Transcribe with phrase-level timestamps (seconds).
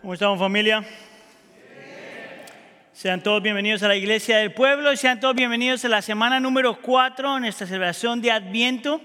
[0.00, 0.82] ¿Cómo estamos familia?
[2.94, 6.40] Sean todos bienvenidos a la Iglesia del Pueblo y sean todos bienvenidos a la semana
[6.40, 9.02] número 4 en esta celebración de Adviento.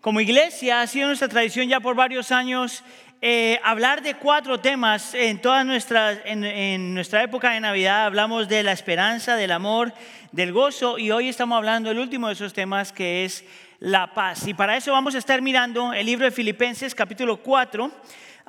[0.00, 2.84] Como iglesia ha sido nuestra tradición ya por varios años
[3.20, 8.06] eh, hablar de cuatro temas en toda nuestra, en, en nuestra época de Navidad.
[8.06, 9.92] Hablamos de la esperanza, del amor,
[10.30, 13.44] del gozo y hoy estamos hablando del último de esos temas que es
[13.80, 14.46] la paz.
[14.46, 17.90] Y para eso vamos a estar mirando el libro de Filipenses capítulo 4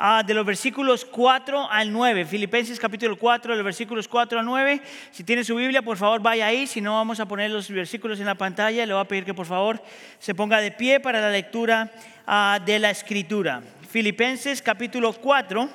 [0.01, 2.23] Ah, de los versículos 4 al 9.
[2.23, 4.81] Filipenses capítulo 4, de los versículos 4 al 9.
[5.11, 6.67] Si tiene su Biblia, por favor vaya ahí.
[6.67, 8.85] Si no, vamos a poner los versículos en la pantalla.
[8.85, 9.83] Le voy a pedir que por favor
[10.17, 11.91] se ponga de pie para la lectura
[12.25, 13.61] ah, de la escritura.
[13.89, 15.69] Filipenses capítulo 4,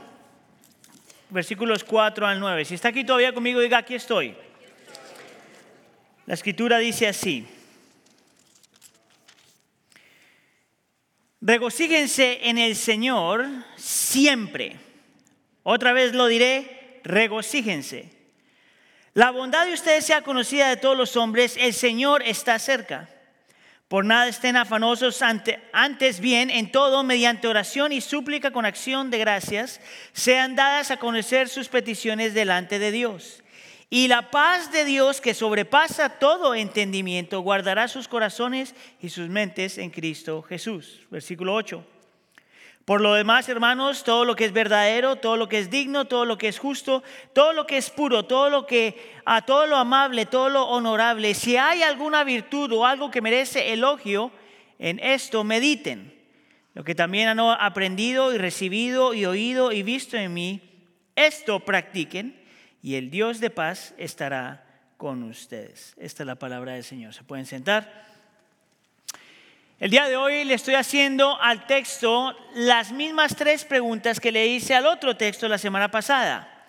[1.28, 2.64] versículos 4 al 9.
[2.64, 4.34] Si está aquí todavía conmigo, diga, aquí estoy.
[6.24, 7.46] La escritura dice así.
[11.46, 14.78] Regocíjense en el Señor siempre.
[15.62, 18.10] Otra vez lo diré, regocíjense.
[19.12, 23.10] La bondad de ustedes sea conocida de todos los hombres, el Señor está cerca.
[23.88, 29.18] Por nada estén afanosos, antes bien, en todo, mediante oración y súplica con acción de
[29.18, 29.82] gracias,
[30.14, 33.43] sean dadas a conocer sus peticiones delante de Dios.
[33.94, 39.78] Y la paz de Dios que sobrepasa todo entendimiento guardará sus corazones y sus mentes
[39.78, 41.02] en Cristo Jesús.
[41.12, 41.86] Versículo 8.
[42.84, 46.24] Por lo demás, hermanos, todo lo que es verdadero, todo lo que es digno, todo
[46.24, 49.76] lo que es justo, todo lo que es puro, todo lo que a todo lo
[49.76, 54.32] amable, todo lo honorable, si hay alguna virtud o algo que merece elogio,
[54.80, 56.20] en esto mediten.
[56.74, 60.60] Lo que también han aprendido y recibido y oído y visto en mí,
[61.14, 62.42] esto practiquen
[62.84, 64.62] y el Dios de paz estará
[64.98, 65.94] con ustedes.
[65.96, 67.14] Esta es la palabra del Señor.
[67.14, 67.90] ¿Se pueden sentar?
[69.80, 74.46] El día de hoy le estoy haciendo al texto las mismas tres preguntas que le
[74.48, 76.66] hice al otro texto la semana pasada.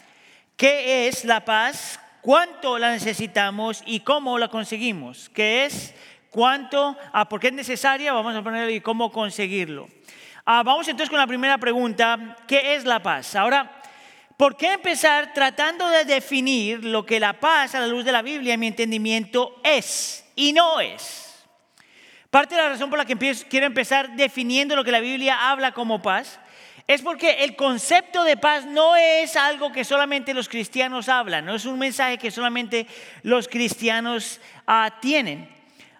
[0.56, 2.00] ¿Qué es la paz?
[2.22, 5.28] ¿Cuánto la necesitamos y cómo la conseguimos?
[5.28, 5.94] ¿Qué es?
[6.30, 6.98] ¿Cuánto?
[7.12, 8.14] Ah, ¿Por qué es necesaria?
[8.14, 9.90] Vamos a poner y cómo conseguirlo.
[10.46, 12.38] Ah, vamos entonces con la primera pregunta.
[12.48, 13.36] ¿Qué es la paz?
[13.36, 13.81] Ahora,
[14.38, 18.22] ¿Por qué empezar tratando de definir lo que la paz a la luz de la
[18.22, 21.46] Biblia, en mi entendimiento, es y no es?
[22.29, 23.16] Parte de la razón por la que
[23.50, 26.40] quiero empezar definiendo lo que la Biblia habla como paz
[26.85, 31.56] es porque el concepto de paz no es algo que solamente los cristianos hablan, no
[31.56, 32.88] es un mensaje que solamente
[33.24, 35.55] los cristianos ah, tienen.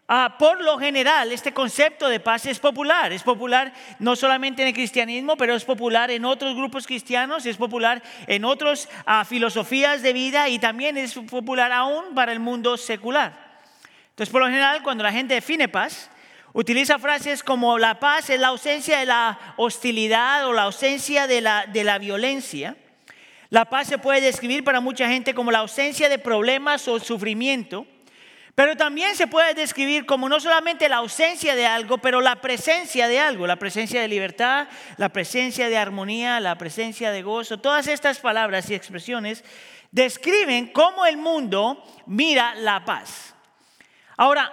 [0.08, 3.12] Ah, por lo general, este concepto de paz es popular.
[3.12, 7.58] Es popular no solamente en el cristianismo, pero es popular en otros grupos cristianos, es
[7.58, 12.78] popular en otras ah, filosofías de vida y también es popular aún para el mundo
[12.78, 13.34] secular.
[14.10, 16.12] Entonces, por lo general, cuando la gente define paz,
[16.54, 21.42] utiliza frases como la paz es la ausencia de la hostilidad o la ausencia de
[21.42, 22.78] la, de la violencia.
[23.50, 27.88] La paz se puede describir para mucha gente como la ausencia de problemas o sufrimiento.
[28.56, 33.10] Pero también se puede describir como no solamente la ausencia de algo, pero la presencia
[33.10, 37.60] de algo, la presencia de libertad, la presencia de armonía, la presencia de gozo.
[37.60, 39.44] Todas estas palabras y expresiones
[39.92, 43.36] describen cómo el mundo mira la paz.
[44.16, 44.50] Ahora,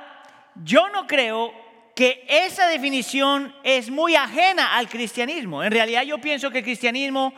[0.57, 1.55] yo no creo
[1.95, 5.63] que esa definición es muy ajena al cristianismo.
[5.63, 7.33] En realidad yo pienso que el cristianismo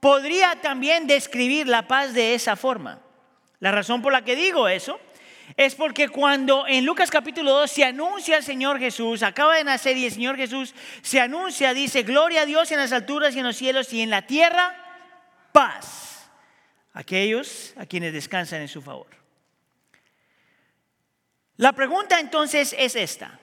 [0.00, 3.00] podría también describir la paz de esa forma.
[3.60, 4.98] La razón por la que digo eso
[5.56, 9.96] es porque cuando en Lucas capítulo 2 se anuncia al Señor Jesús, acaba de nacer
[9.96, 13.46] y el Señor Jesús se anuncia, dice, gloria a Dios en las alturas y en
[13.46, 14.76] los cielos y en la tierra,
[15.52, 16.30] paz.
[16.92, 19.08] Aquellos a quienes descansan en su favor.
[21.56, 23.38] La pregunta entonces es esta.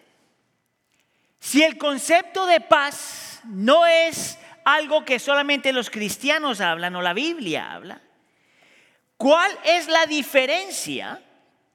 [1.39, 7.13] Si el concepto de paz no es algo que solamente los cristianos hablan o la
[7.13, 8.01] Biblia habla,
[9.17, 11.21] ¿cuál es la diferencia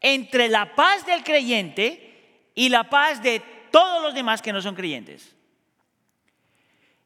[0.00, 3.40] entre la paz del creyente y la paz de
[3.70, 5.34] todos los demás que no son creyentes.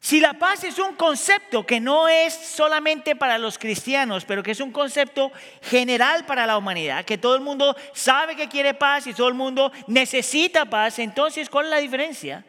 [0.05, 4.51] Si la paz es un concepto que no es solamente para los cristianos, pero que
[4.51, 5.33] es un concepto
[5.63, 9.35] general para la humanidad, que todo el mundo sabe que quiere paz y todo el
[9.35, 12.45] mundo necesita paz, entonces ¿cuál es la diferencia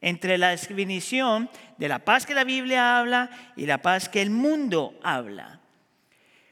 [0.00, 4.30] entre la definición de la paz que la Biblia habla y la paz que el
[4.30, 5.59] mundo habla?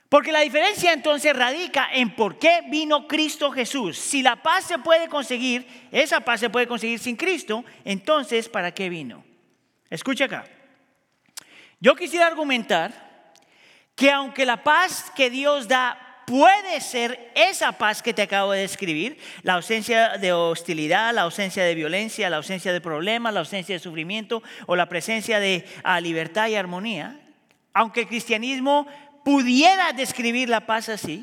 [0.09, 3.99] Porque la diferencia entonces radica en por qué vino Cristo Jesús.
[3.99, 8.73] Si la paz se puede conseguir, esa paz se puede conseguir sin Cristo, entonces ¿para
[8.73, 9.23] qué vino?
[9.91, 10.47] Escucha acá.
[11.81, 13.33] Yo quisiera argumentar
[13.95, 18.61] que aunque la paz que Dios da puede ser esa paz que te acabo de
[18.61, 23.75] describir, la ausencia de hostilidad, la ausencia de violencia, la ausencia de problemas, la ausencia
[23.75, 27.19] de sufrimiento o la presencia de ah, libertad y armonía,
[27.73, 28.87] aunque el cristianismo
[29.29, 31.23] pudiera describir la paz así,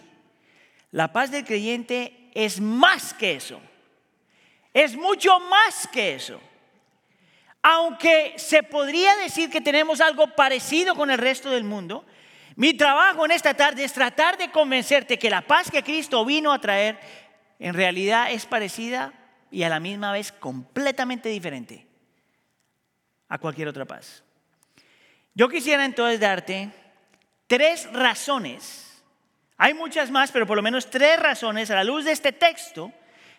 [0.91, 3.59] la paz del creyente es más que eso.
[4.75, 6.39] Es mucho más que eso.
[7.63, 12.05] Aunque se podría decir que tenemos algo parecido con el resto del mundo,
[12.55, 16.53] mi trabajo en esta tarde es tratar de convencerte que la paz que Cristo vino
[16.53, 16.99] a traer
[17.57, 19.13] en realidad es parecida
[19.49, 21.87] y a la misma vez completamente diferente
[23.29, 24.23] a cualquier otra paz.
[25.33, 26.84] Yo quisiera entonces darte
[27.47, 29.03] tres razones,
[29.57, 32.91] hay muchas más, pero por lo menos tres razones a la luz de este texto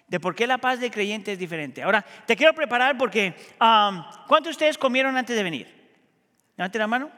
[0.08, 1.82] de por qué la paz del creyente es diferente.
[1.82, 5.90] Ahora, te quiero preparar porque, um, ¿cuántos de ustedes comieron antes de venir?
[6.56, 7.10] Levante la mano.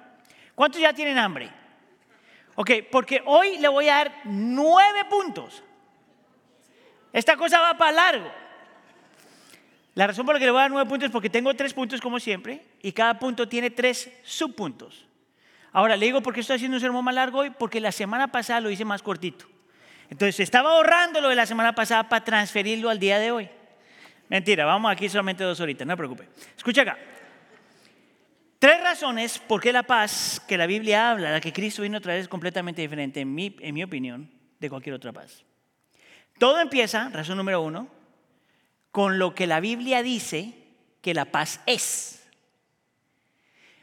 [0.55, 1.50] ¿Cuántos ya tienen hambre?
[2.56, 5.62] Ok, porque hoy le voy a dar nueve puntos.
[7.12, 8.32] Esta cosa va para largo.
[9.94, 11.75] La razón por la que le voy a dar nueve puntos es porque tengo tres
[11.75, 15.07] puntos como siempre y cada punto tiene tres subpuntos.
[15.72, 18.28] Ahora le digo por qué estoy haciendo un sermón más largo hoy, porque la semana
[18.28, 19.46] pasada lo hice más cortito.
[20.10, 23.48] Entonces estaba ahorrando lo de la semana pasada para transferirlo al día de hoy.
[24.28, 26.28] Mentira, vamos aquí solamente dos horitas, no te preocupes.
[26.56, 26.98] Escucha acá.
[28.58, 32.00] Tres razones por qué la paz que la Biblia habla, la que Cristo vino a
[32.00, 35.44] traer, es completamente diferente, en mi, en mi opinión, de cualquier otra paz.
[36.38, 37.88] Todo empieza, razón número uno,
[38.90, 40.54] con lo que la Biblia dice
[41.02, 42.17] que la paz es.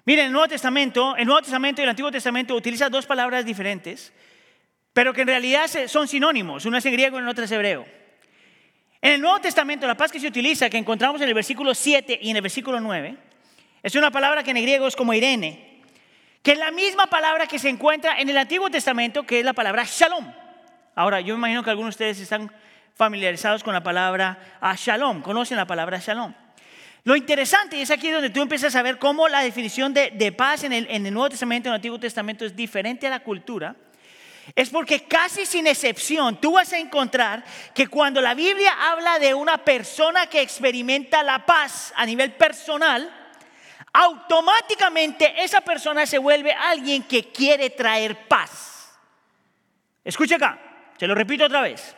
[0.06, 4.14] Miren, el Nuevo Testamento, el Nuevo Testamento y el Antiguo Testamento utilizan dos palabras diferentes,
[4.94, 6.66] pero que en realidad son sinónimos.
[6.66, 7.86] Una es en griego y la otra es hebreo.
[9.02, 12.20] En el Nuevo Testamento, la paz que se utiliza, que encontramos en el versículo 7
[12.22, 13.18] y en el versículo 9,
[13.82, 15.82] es una palabra que en griego es como Irene,
[16.44, 19.54] que es la misma palabra que se encuentra en el Antiguo Testamento, que es la
[19.54, 20.32] palabra shalom.
[20.94, 22.52] Ahora, yo me imagino que algunos de ustedes están
[22.94, 26.34] familiarizados con la palabra ah, shalom, conocen la palabra shalom.
[27.06, 30.64] Lo interesante, y es aquí donde tú empiezas a ver cómo la definición de, paz
[30.64, 33.76] en el, Nuevo Testamento y en el Antiguo Testamento es diferente a la cultura,
[34.56, 37.44] es porque casi sin excepción tú vas a encontrar
[37.76, 43.08] que cuando la Biblia habla de una persona que experimenta la paz a nivel personal,
[43.94, 48.98] automáticamente esa persona se vuelve alguien que quiere traer paz.
[50.04, 50.60] Escucha acá,
[50.98, 51.96] se lo repito otra vez.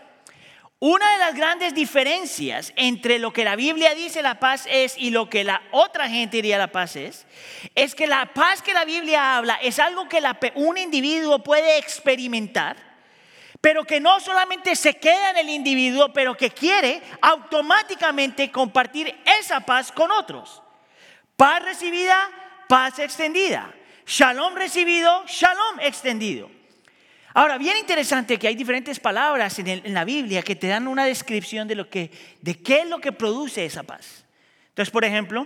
[0.79, 5.09] Una de las grandes diferencias entre lo que la Biblia dice la paz es y
[5.09, 7.25] lo que la otra gente diría la paz es,
[7.73, 10.21] es que la paz que la Biblia habla es algo que
[10.53, 12.77] un individuo puede experimentar,
[13.59, 19.61] pero que no solamente se queda en el individuo, pero que quiere automáticamente compartir esa
[19.61, 20.61] paz con otros.
[21.35, 22.29] Paz recibida,
[22.69, 23.73] paz extendida.
[24.05, 26.56] Shalom recibido, shalom extendido.
[27.37, 31.67] Ahora, bien interesante que hay diferentes palabras en, la Biblia que te dan una descripción
[31.67, 32.09] de, lo que,
[32.41, 34.25] de qué es lo que produce esa paz.
[34.69, 35.45] Entonces, por ejemplo,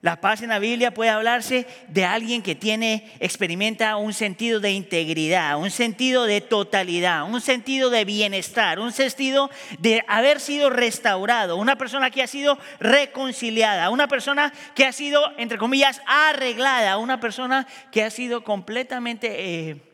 [0.00, 4.70] la paz en la Biblia puede hablarse de alguien que tiene, experimenta un sentido de
[4.70, 9.50] integridad, un sentido de totalidad, un sentido de bienestar, un sentido
[9.80, 15.32] de haber sido restaurado, una persona que ha sido reconciliada, una persona que ha sido,
[15.36, 19.93] entre comillas, arreglada, una persona que ha sido completamente eh,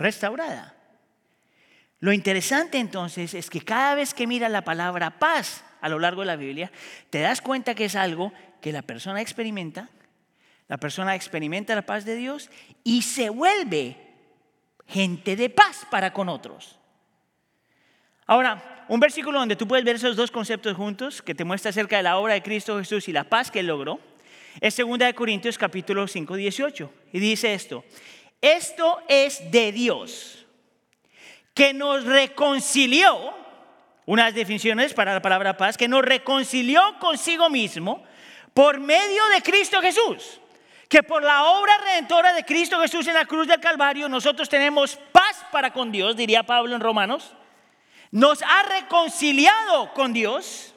[0.00, 0.74] restaurada.
[2.00, 6.22] Lo interesante entonces es que cada vez que mira la palabra paz a lo largo
[6.22, 6.72] de la Biblia,
[7.10, 9.90] te das cuenta que es algo que la persona experimenta,
[10.66, 12.50] la persona experimenta la paz de Dios
[12.84, 13.96] y se vuelve
[14.86, 16.78] gente de paz para con otros.
[18.26, 21.96] Ahora, un versículo donde tú puedes ver esos dos conceptos juntos, que te muestra acerca
[21.96, 24.00] de la obra de Cristo Jesús y la paz que él logró,
[24.60, 26.92] es 2 Corintios capítulo 5, 18.
[27.12, 27.84] Y dice esto,
[28.40, 30.46] esto es de Dios,
[31.54, 33.34] que nos reconcilió,
[34.06, 38.02] unas definiciones para la palabra paz, que nos reconcilió consigo mismo
[38.54, 40.40] por medio de Cristo Jesús.
[40.88, 44.96] Que por la obra redentora de Cristo Jesús en la cruz del Calvario nosotros tenemos
[45.12, 47.32] paz para con Dios, diría Pablo en Romanos.
[48.10, 50.74] Nos ha reconciliado con Dios.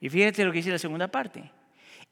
[0.00, 1.50] Y fíjate lo que dice la segunda parte.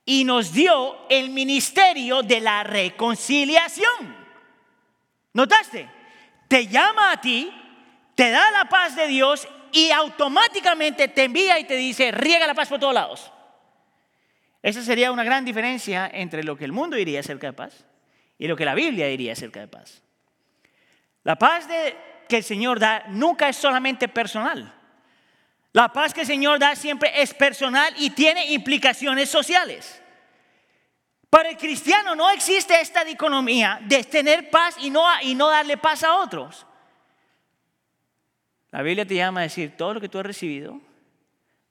[0.07, 4.22] Y nos dio el ministerio de la reconciliación.
[5.33, 5.89] ¿Notaste?
[6.49, 7.51] Te llama a ti,
[8.15, 12.55] te da la paz de Dios y automáticamente te envía y te dice, riega la
[12.55, 13.33] paz por todos lados.
[14.63, 17.85] Esa sería una gran diferencia entre lo que el mundo diría acerca de paz
[18.39, 20.03] y lo que la Biblia diría acerca de paz.
[21.25, 21.67] La paz
[22.29, 24.73] que el Señor da nunca es solamente personal.
[25.73, 30.02] La paz que el Señor da siempre es personal y tiene implicaciones sociales.
[31.33, 35.79] Para el cristiano no existe esta dicotomía de tener paz y no, y no darle
[35.79, 36.67] paz a otros.
[38.71, 40.79] La Biblia te llama a decir, todo lo que tú has recibido,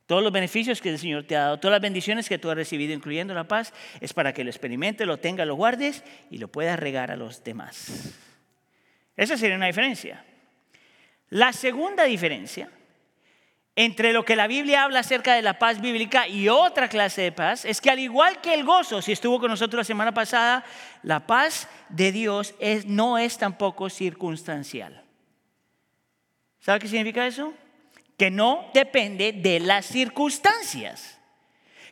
[0.07, 2.55] todos los beneficios que el Señor te ha dado, todas las bendiciones que tú has
[2.55, 6.47] recibido, incluyendo la paz, es para que lo experimente, lo tenga, lo guardes y lo
[6.47, 8.15] puedas regar a los demás.
[9.15, 10.25] Esa sería una diferencia.
[11.29, 12.67] La segunda diferencia
[13.75, 17.31] entre lo que la Biblia habla acerca de la paz bíblica y otra clase de
[17.31, 20.65] paz es que al igual que el gozo, si estuvo con nosotros la semana pasada,
[21.03, 22.53] la paz de Dios
[22.85, 25.03] no es tampoco circunstancial.
[26.59, 27.53] ¿Sabe qué significa eso?
[28.17, 31.20] Que no depende de las circunstancias.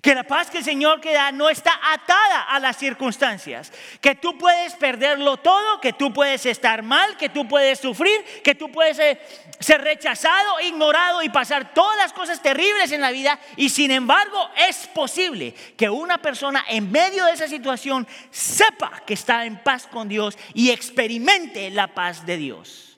[0.01, 3.73] Que la paz que el Señor que da no está atada a las circunstancias.
[3.99, 8.55] Que tú puedes perderlo todo, que tú puedes estar mal, que tú puedes sufrir, que
[8.55, 9.21] tú puedes ser,
[9.59, 13.39] ser rechazado, ignorado y pasar todas las cosas terribles en la vida.
[13.57, 19.15] Y sin embargo es posible que una persona en medio de esa situación sepa que
[19.15, 22.89] está en paz con Dios y experimente la paz de Dios.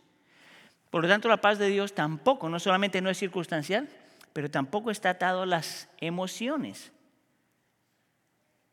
[0.91, 3.87] Por lo tanto, la paz de Dios tampoco, no solamente no es circunstancial,
[4.33, 6.91] pero tampoco está atado a las emociones.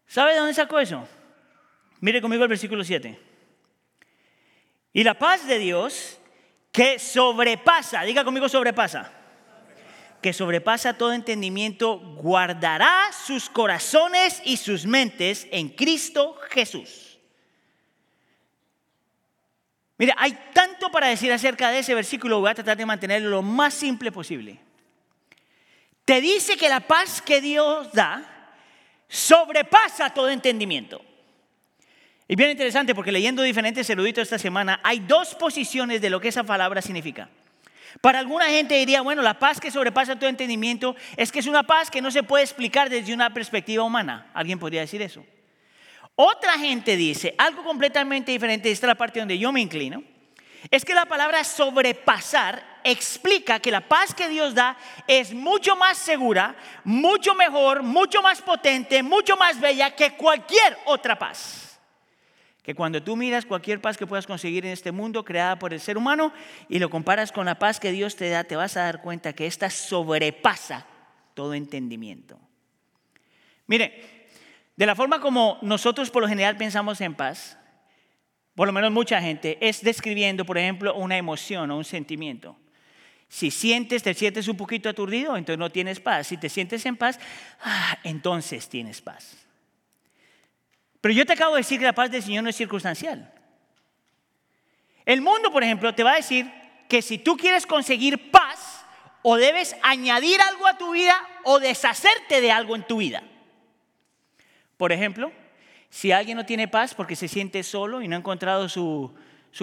[0.06, 1.06] ¿Sabe de dónde sacó eso?
[2.00, 3.18] Mire conmigo el versículo 7.
[4.92, 6.18] Y la paz de Dios
[6.72, 9.12] que sobrepasa, diga conmigo sobrepasa,
[10.22, 17.18] que sobrepasa todo entendimiento, guardará sus corazones y sus mentes en Cristo Jesús.
[19.98, 23.42] Mire, hay tanto para decir acerca de ese versículo, voy a tratar de mantenerlo lo
[23.42, 24.67] más simple posible
[26.08, 28.54] te dice que la paz que Dios da
[29.08, 31.04] sobrepasa todo entendimiento.
[32.26, 36.28] Y bien interesante porque leyendo diferentes eruditos esta semana hay dos posiciones de lo que
[36.28, 37.28] esa palabra significa.
[38.00, 41.64] Para alguna gente diría, bueno, la paz que sobrepasa todo entendimiento es que es una
[41.64, 44.30] paz que no se puede explicar desde una perspectiva humana.
[44.32, 45.26] ¿Alguien podría decir eso?
[46.14, 50.02] Otra gente dice algo completamente diferente, esta es la parte donde yo me inclino,
[50.70, 55.98] es que la palabra sobrepasar explica que la paz que Dios da es mucho más
[55.98, 61.78] segura, mucho mejor, mucho más potente, mucho más bella que cualquier otra paz.
[62.62, 65.80] Que cuando tú miras cualquier paz que puedas conseguir en este mundo creada por el
[65.80, 66.32] ser humano
[66.68, 69.32] y lo comparas con la paz que Dios te da, te vas a dar cuenta
[69.32, 70.86] que esta sobrepasa
[71.34, 72.38] todo entendimiento.
[73.66, 74.28] Mire,
[74.76, 77.57] de la forma como nosotros por lo general pensamos en paz,
[78.58, 82.56] por lo menos mucha gente, es describiendo, por ejemplo, una emoción o un sentimiento.
[83.28, 86.26] Si sientes, te sientes un poquito aturdido, entonces no tienes paz.
[86.26, 87.20] Si te sientes en paz,
[87.62, 89.36] ah, entonces tienes paz.
[91.00, 93.32] Pero yo te acabo de decir que la paz del Señor no es circunstancial.
[95.06, 96.50] El mundo, por ejemplo, te va a decir
[96.88, 98.84] que si tú quieres conseguir paz,
[99.22, 103.22] o debes añadir algo a tu vida o deshacerte de algo en tu vida.
[104.76, 105.30] Por ejemplo,
[105.90, 109.12] si alguien no tiene paz porque se siente solo y no ha encontrado su,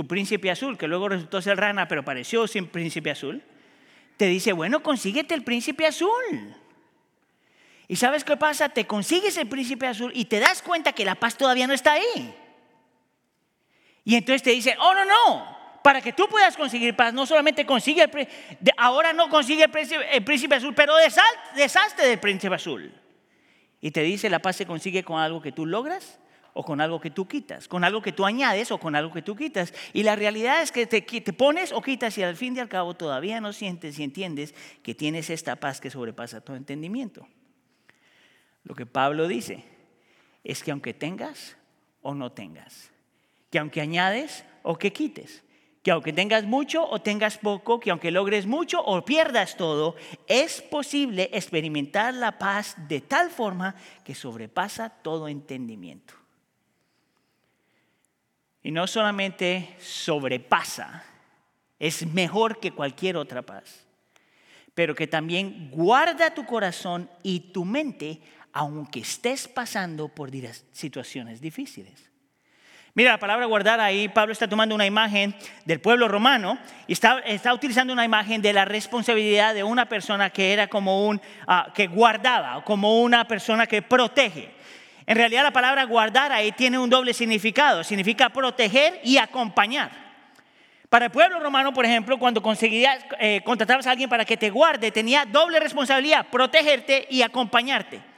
[0.08, 3.44] príncipe azul, que luego resultó ser rana, pero pareció sin príncipe azul,
[4.17, 6.55] te dice, bueno, consíguete el príncipe azul.
[7.88, 8.70] ¿Y sabes qué pasa?
[8.70, 11.94] Te consigues el príncipe azul y te das cuenta que la paz todavía no está
[11.94, 12.36] ahí.
[14.03, 17.65] Y entonces te dice, oh, no, no, para que tú puedas conseguir paz, no solamente
[17.65, 18.27] consigue el
[18.77, 22.91] ahora no consigue el príncipe, el príncipe azul, pero deshazte del príncipe azul.
[23.82, 26.20] Y te dice, la paz se consigue con algo que tú logras
[26.53, 29.22] o con algo que tú quitas, con algo que tú añades o con algo que
[29.22, 29.74] tú quitas.
[29.91, 32.70] Y la realidad es que te, te pones o quitas y al fin y al
[32.70, 37.27] cabo todavía no sientes y entiendes que tienes esta paz que sobrepasa todo entendimiento.
[38.63, 39.65] Lo que Pablo dice
[40.44, 41.58] es que aunque tengas
[42.01, 42.89] o no tengas,
[43.51, 45.44] que aunque añades o que quites,
[45.86, 50.63] que aunque tengas mucho o tengas poco, que aunque logres mucho o pierdas todo, es
[50.63, 56.15] posible experimentar la paz de tal forma que sobrepasa todo entendimiento.
[58.63, 61.04] Y no solamente sobrepasa,
[61.77, 63.86] es mejor que cualquier otra paz,
[64.74, 68.22] pero que también guarda tu corazón y tu mente
[68.54, 70.32] aunque estés pasando por
[70.72, 72.15] situaciones difíciles.
[72.98, 75.36] Mira, la palabra guardar ahí, Pablo está tomando una imagen
[75.66, 80.30] del pueblo romano y está, está utilizando una imagen de la responsabilidad de una persona
[80.30, 84.50] que era como un, uh, que guardaba, como una persona que protege.
[85.06, 89.92] En realidad la palabra guardar ahí tiene un doble significado, significa proteger y acompañar.
[90.88, 94.50] Para el pueblo romano, por ejemplo, cuando conseguías, eh, contratabas a alguien para que te
[94.50, 98.15] guarde, tenía doble responsabilidad, protegerte y acompañarte.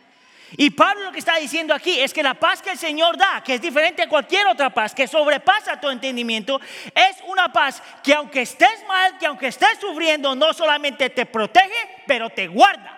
[0.55, 3.43] Y Pablo lo que está diciendo aquí es que la paz que el Señor da,
[3.43, 6.61] que es diferente a cualquier otra paz, que sobrepasa tu entendimiento,
[6.95, 12.03] es una paz que aunque estés mal, que aunque estés sufriendo, no solamente te protege,
[12.05, 12.93] pero te guarda.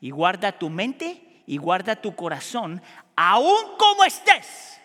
[0.00, 2.82] Y guarda tu mente y guarda tu corazón,
[3.16, 4.78] aún como estés.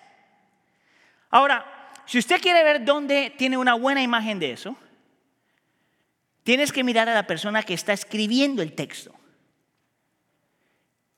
[1.30, 4.78] Ahora, si usted quiere ver dónde tiene una buena imagen de eso,
[6.44, 9.17] tienes que mirar a la persona que está escribiendo el texto.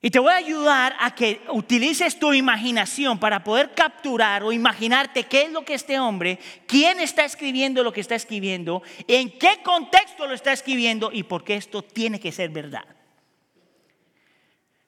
[0.02, 5.26] Y te voy a ayudar a que utilices tu imaginación para poder capturar o imaginarte
[5.26, 9.60] qué es lo que este hombre, quién está escribiendo lo que está escribiendo, en qué
[9.62, 12.86] contexto lo está escribiendo y por qué esto tiene que ser verdad.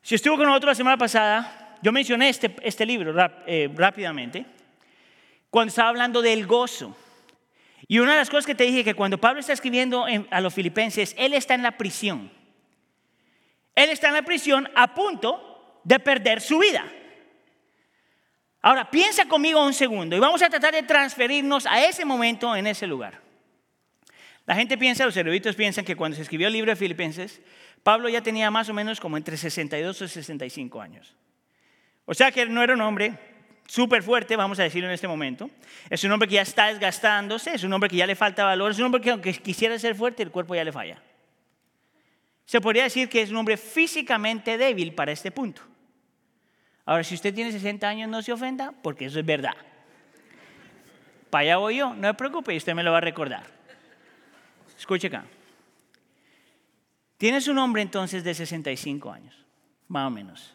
[0.01, 3.13] Si estuvo con nosotros la semana pasada, yo mencioné este, este libro
[3.45, 4.45] eh, rápidamente,
[5.49, 6.95] cuando estaba hablando del gozo.
[7.85, 10.53] Y una de las cosas que te dije que cuando Pablo está escribiendo a los
[10.53, 12.31] filipenses, él está en la prisión.
[13.75, 16.85] Él está en la prisión a punto de perder su vida.
[18.61, 22.67] Ahora, piensa conmigo un segundo y vamos a tratar de transferirnos a ese momento en
[22.67, 23.19] ese lugar.
[24.45, 27.41] La gente piensa, los eruditos piensan que cuando se escribió el libro de Filipenses,
[27.83, 31.15] Pablo ya tenía más o menos como entre 62 y 65 años.
[32.05, 33.13] O sea que no era un hombre
[33.67, 35.49] súper fuerte, vamos a decirlo en este momento.
[35.89, 38.71] Es un hombre que ya está desgastándose, es un hombre que ya le falta valor,
[38.71, 41.01] es un hombre que aunque quisiera ser fuerte, el cuerpo ya le falla.
[42.51, 45.61] Se podría decir que es un hombre físicamente débil para este punto.
[46.83, 49.55] Ahora, si usted tiene 60 años, no se ofenda, porque eso es verdad.
[51.29, 53.45] Para allá voy yo, no se preocupe, usted me lo va a recordar.
[54.77, 55.23] Escuche acá.
[57.15, 59.45] Tienes un hombre entonces de 65 años,
[59.87, 60.53] más o menos,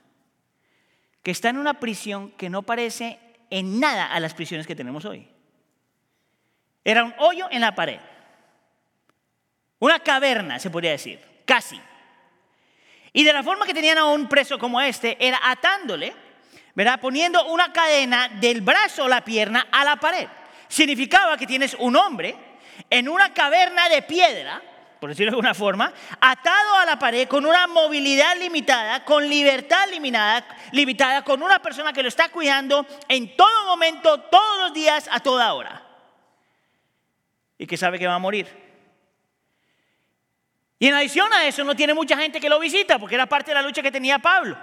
[1.23, 5.07] que está en una prisión que no parece en nada a las prisiones que tenemos
[5.07, 5.27] hoy.
[6.85, 8.01] Era un hoyo en la pared,
[9.79, 11.81] una caverna, se podría decir casi.
[13.15, 16.15] Y de la forma que tenían a un preso como este, era atándole,
[16.75, 17.01] ¿verdad?
[17.01, 20.29] Poniendo una cadena del brazo o la pierna a la pared.
[20.69, 22.37] Significaba que tienes un hombre
[22.91, 24.61] en una caverna de piedra,
[25.01, 29.89] por decirlo de alguna forma, atado a la pared con una movilidad limitada, con libertad
[29.91, 35.09] limitada, limitada, con una persona que lo está cuidando en todo momento, todos los días,
[35.11, 35.83] a toda hora.
[37.57, 38.66] Y que sabe que va a morir.
[40.79, 43.51] Y en adición a eso no tiene mucha gente que lo visita porque era parte
[43.51, 44.57] de la lucha que tenía Pablo.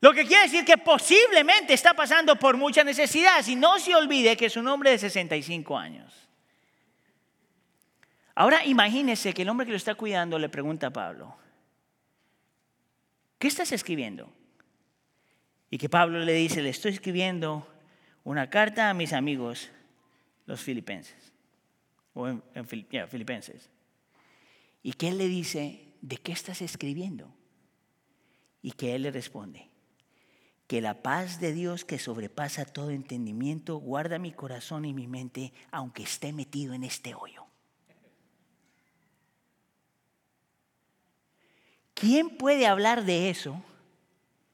[0.00, 3.44] Lo que quiere decir que posiblemente está pasando por mucha necesidad.
[3.46, 6.28] Y no se olvide que es un hombre de 65 años.
[8.34, 11.36] Ahora imagínese que el hombre que lo está cuidando le pregunta a Pablo,
[13.38, 14.32] ¿qué estás escribiendo?
[15.70, 17.66] Y que Pablo le dice, le estoy escribiendo
[18.22, 19.70] una carta a mis amigos,
[20.46, 21.32] los filipenses.
[22.14, 23.68] O en, filipenses.
[24.82, 27.34] Y que él le dice, ¿de qué estás escribiendo?
[28.62, 29.70] Y que él le responde,
[30.66, 35.52] que la paz de Dios que sobrepasa todo entendimiento guarda mi corazón y mi mente
[35.70, 37.46] aunque esté metido en este hoyo.
[41.94, 43.60] ¿Quién puede hablar de eso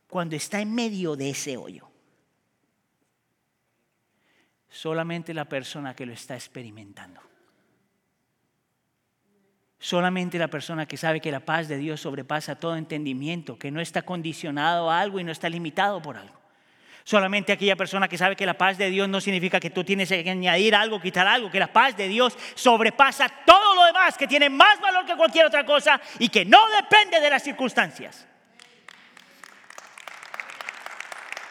[0.08, 1.90] cuando está en medio de ese hoyo?
[4.70, 7.20] Solamente la persona que lo está experimentando.
[9.78, 13.80] Solamente la persona que sabe que la paz de Dios sobrepasa todo entendimiento, que no
[13.80, 16.44] está condicionado a algo y no está limitado por algo.
[17.04, 20.08] Solamente aquella persona que sabe que la paz de Dios no significa que tú tienes
[20.08, 24.26] que añadir algo, quitar algo, que la paz de Dios sobrepasa todo lo demás, que
[24.26, 28.26] tiene más valor que cualquier otra cosa y que no depende de las circunstancias.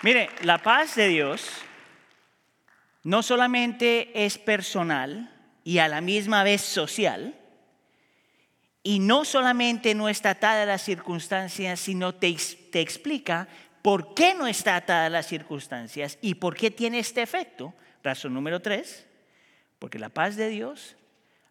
[0.01, 1.47] Mire, la paz de Dios
[3.03, 5.29] no solamente es personal
[5.63, 7.35] y a la misma vez social,
[8.83, 12.35] y no solamente no está atada a las circunstancias, sino te,
[12.71, 13.47] te explica
[13.81, 17.73] por qué no está atada a las circunstancias y por qué tiene este efecto.
[18.03, 19.07] Razón número tres,
[19.79, 20.97] porque la paz de Dios,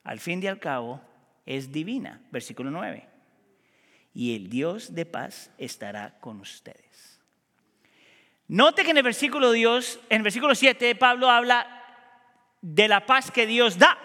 [0.04, 1.00] al fin y al cabo,
[1.46, 2.20] es divina.
[2.30, 3.08] Versículo 9.
[4.14, 7.20] Y el Dios de paz estará con ustedes.
[8.48, 11.82] Note que en el versículo Dios, en el versículo 7, Pablo habla
[12.60, 13.98] de la paz que Dios da.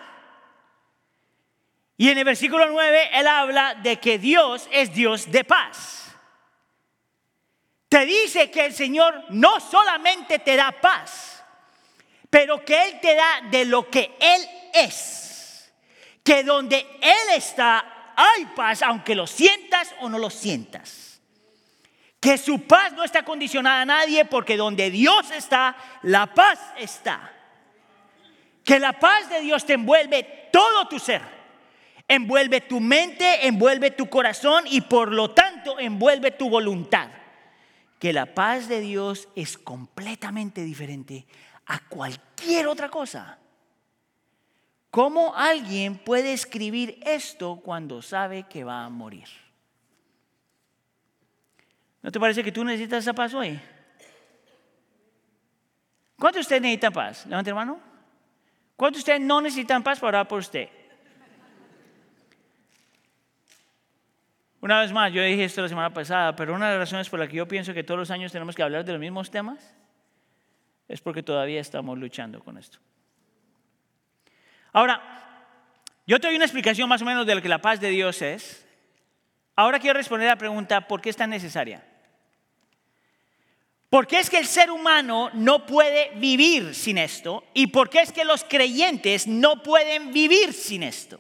[1.98, 6.16] Y en el versículo 9 él habla de que Dios es Dios de paz.
[7.90, 11.44] Te dice que el Señor no solamente te da paz,
[12.30, 14.42] pero que Él te da de lo que Él
[14.74, 15.74] es.
[16.24, 21.22] Que donde Él está hay paz, aunque lo sientas o no lo sientas.
[22.20, 27.32] Que su paz no está condicionada a nadie porque donde Dios está, la paz está.
[28.64, 31.37] Que la paz de Dios te envuelve todo tu ser
[32.08, 37.10] envuelve tu mente, envuelve tu corazón y por lo tanto envuelve tu voluntad.
[38.00, 41.26] Que la paz de Dios es completamente diferente
[41.66, 43.40] a cualquier otra cosa.
[44.92, 49.28] ¿Cómo alguien puede escribir esto cuando sabe que va a morir?
[52.02, 53.60] ¿No te parece que tú necesitas esa paz hoy?
[56.18, 57.26] ¿Cuántos de ustedes necesitan paz?
[57.26, 57.80] Levante hermano.
[58.76, 60.70] ¿Cuántos de ustedes no necesitan paz para orar por usted?
[64.60, 67.20] Una vez más, yo dije esto la semana pasada, pero una de las razones por
[67.20, 69.76] las que yo pienso que todos los años tenemos que hablar de los mismos temas
[70.88, 72.80] es porque todavía estamos luchando con esto.
[74.74, 75.02] Ahora,
[76.08, 78.22] yo te doy una explicación más o menos de lo que la paz de Dios
[78.22, 78.66] es.
[79.56, 81.84] Ahora quiero responder a la pregunta, ¿por qué es tan necesaria?
[83.90, 87.44] ¿Por qué es que el ser humano no puede vivir sin esto?
[87.54, 91.20] ¿Y por qué es que los creyentes no pueden vivir sin esto?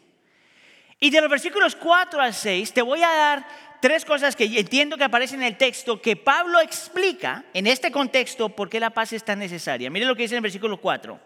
[1.00, 3.48] Y de los versículos 4 al 6 te voy a dar
[3.82, 8.50] tres cosas que entiendo que aparecen en el texto que Pablo explica en este contexto
[8.50, 9.90] por qué la paz es tan necesaria.
[9.90, 11.20] Mire lo que dice en el versículo 4.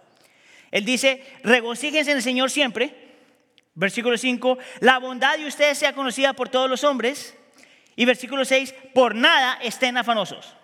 [0.71, 3.11] Él dice, regocíjense en el Señor siempre.
[3.73, 7.35] Versículo 5, la bondad de ustedes sea conocida por todos los hombres.
[7.95, 10.55] Y versículo 6, por nada estén afanosos.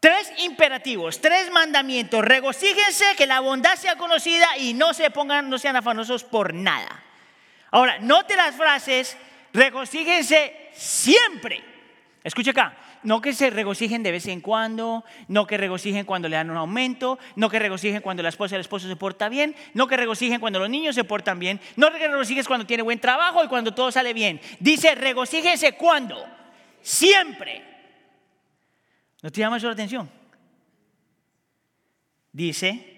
[0.00, 2.24] Tres imperativos, tres mandamientos.
[2.24, 6.97] Regocíjense, que la bondad sea conocida y no se pongan, no sean afanosos por nada.
[7.70, 9.16] Ahora, note las frases,
[9.52, 11.62] regocíjense siempre.
[12.24, 16.36] Escuche acá, no que se regocijen de vez en cuando, no que regocijen cuando le
[16.36, 19.54] dan un aumento, no que regocijen cuando la esposa y el esposo se porta bien,
[19.74, 22.98] no que regocijen cuando los niños se portan bien, no que regocijes cuando tiene buen
[22.98, 24.40] trabajo y cuando todo sale bien.
[24.60, 26.24] Dice, regocíjense cuando,
[26.82, 27.64] siempre.
[29.22, 30.10] ¿No te llama eso la atención?
[32.32, 32.96] Dice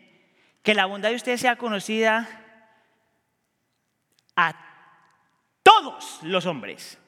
[0.62, 2.39] que la bondad de usted sea conocida
[4.36, 4.54] a
[5.62, 6.98] todos los hombres.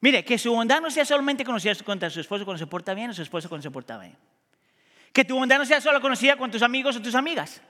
[0.00, 3.10] Mire, que su bondad no sea solamente conocida contra su esposo cuando se porta bien
[3.10, 4.16] o su esposo cuando se porta bien.
[5.12, 7.62] Que tu bondad no sea solo conocida con tus amigos o tus amigas.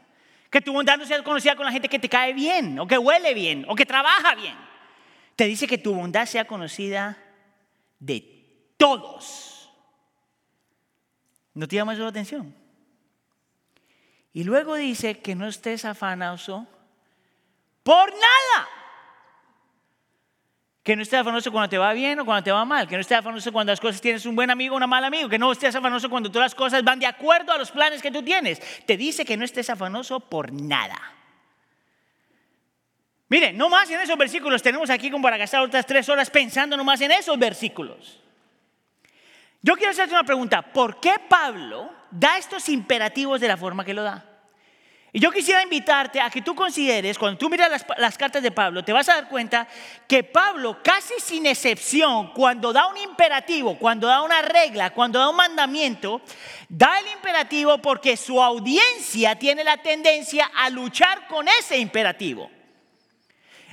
[0.50, 2.98] Que tu bondad no sea conocida con la gente que te cae bien, o que
[2.98, 4.54] huele bien, o que trabaja bien.
[5.36, 7.16] Te dice que tu bondad sea conocida
[7.98, 9.70] de todos.
[11.54, 12.54] ¿No te llama eso la atención?
[14.32, 16.66] Y luego dice que no estés afanoso
[17.87, 18.68] por nada.
[20.83, 22.88] Que no estés afanoso cuando te va bien o cuando te va mal.
[22.88, 25.29] Que no estés afanoso cuando las cosas tienes un buen amigo o un mal amigo.
[25.29, 28.11] Que no estés afanoso cuando todas las cosas van de acuerdo a los planes que
[28.11, 28.61] tú tienes.
[28.87, 31.01] Te dice que no estés afanoso por nada.
[33.29, 36.77] Mire, no más en esos versículos tenemos aquí como para gastar otras tres horas pensando
[36.77, 38.20] nomás en esos versículos.
[39.62, 40.62] Yo quiero hacerte una pregunta.
[40.62, 44.36] ¿Por qué Pablo da estos imperativos de la forma que lo da?
[45.16, 48.85] Y yo quisiera invitarte a que tú consideres, cuando tú miras las, cartas de Pablo,
[48.85, 49.66] te vas a dar cuenta
[50.07, 55.31] que Pablo, casi sin excepción, cuando da un imperativo, cuando da una regla, cuando da
[55.31, 56.20] un mandamiento,
[56.68, 62.50] da el imperativo porque su audiencia tiene la tendencia a luchar con ese imperativo.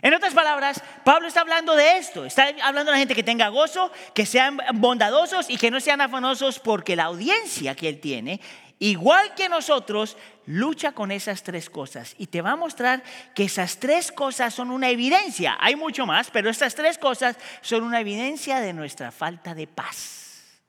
[0.01, 3.49] En otras palabras, Pablo está hablando de esto, está hablando de la gente que tenga
[3.49, 8.41] gozo, que sean bondadosos y que no sean afanosos porque la audiencia que él tiene,
[8.79, 13.79] igual que nosotros, lucha con esas tres cosas y te va a mostrar que esas
[13.79, 15.57] tres cosas son una evidencia.
[15.59, 20.61] Hay mucho más, pero estas tres cosas son una evidencia de nuestra falta de paz.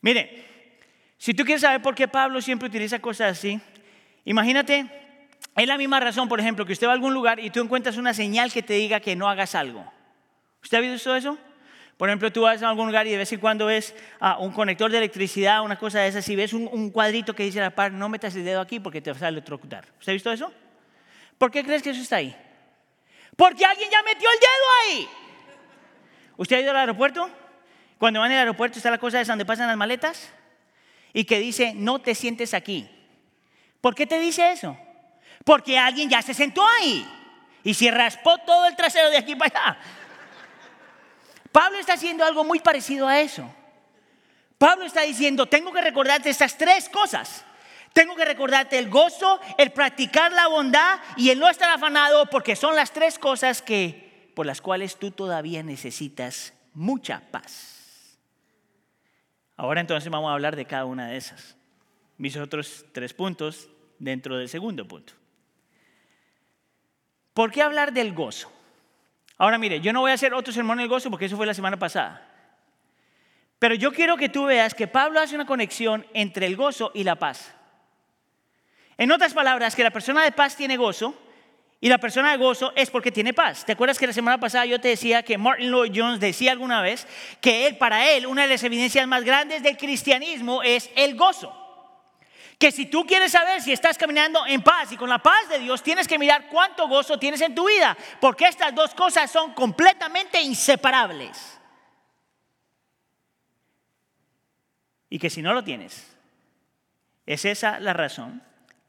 [0.00, 0.46] Mire,
[1.18, 3.60] si tú quieres saber por qué Pablo siempre utiliza cosas así,
[4.24, 5.00] imagínate
[5.56, 7.96] es la misma razón, por ejemplo, que usted va a algún lugar y tú encuentras
[7.96, 9.84] una señal que te diga que no hagas algo.
[10.62, 11.38] ¿Usted ha visto eso?
[12.00, 14.52] Por ejemplo, tú vas a algún lugar y de vez en cuando ves ah, un
[14.52, 17.74] conector de electricidad, una cosa de esas, y ves un, cuadrito que dice a la
[17.74, 19.84] par, no metas el dedo aquí porque te vas a electrocutar.
[19.98, 20.50] ¿Usted ha visto eso?
[21.36, 22.34] ¿Por qué crees que eso está ahí?
[23.36, 24.48] Porque alguien ya metió el dedo
[24.82, 25.08] ahí.
[26.38, 27.28] ¿Usted ha ido al aeropuerto?
[27.98, 30.30] Cuando van al aeropuerto está la cosa de donde pasan las maletas
[31.12, 32.88] y que dice, no te sientes aquí.
[33.82, 34.74] ¿Por qué te dice eso?
[35.44, 37.06] Porque alguien ya se sentó ahí
[37.62, 39.78] y se raspó todo el trasero de aquí para allá.
[41.52, 43.48] Pablo está haciendo algo muy parecido a eso.
[44.58, 47.44] Pablo está diciendo, tengo que recordarte estas tres cosas.
[47.92, 52.54] Tengo que recordarte el gozo, el practicar la bondad y el no estar afanado porque
[52.54, 58.18] son las tres cosas que por las cuales tú todavía necesitas mucha paz.
[59.56, 61.56] Ahora entonces vamos a hablar de cada una de esas.
[62.16, 65.14] Mis otros tres puntos dentro del segundo punto.
[67.34, 68.52] ¿Por qué hablar del gozo?
[69.40, 71.54] Ahora mire, yo no voy a hacer otro sermón del gozo porque eso fue la
[71.54, 72.28] semana pasada.
[73.58, 77.04] Pero yo quiero que tú veas que Pablo hace una conexión entre el gozo y
[77.04, 77.54] la paz.
[78.98, 81.14] En otras palabras, que la persona de paz tiene gozo
[81.80, 83.64] y la persona de gozo es porque tiene paz.
[83.64, 86.82] ¿Te acuerdas que la semana pasada yo te decía que Martin Lloyd Jones decía alguna
[86.82, 87.06] vez
[87.40, 91.59] que él, para él, una de las evidencias más grandes del cristianismo es el gozo?
[92.60, 95.58] Que si tú quieres saber si estás caminando en paz y con la paz de
[95.60, 99.54] Dios, tienes que mirar cuánto gozo tienes en tu vida, porque estas dos cosas son
[99.54, 101.58] completamente inseparables.
[105.08, 106.14] Y que si no lo tienes,
[107.24, 108.42] es esa la razón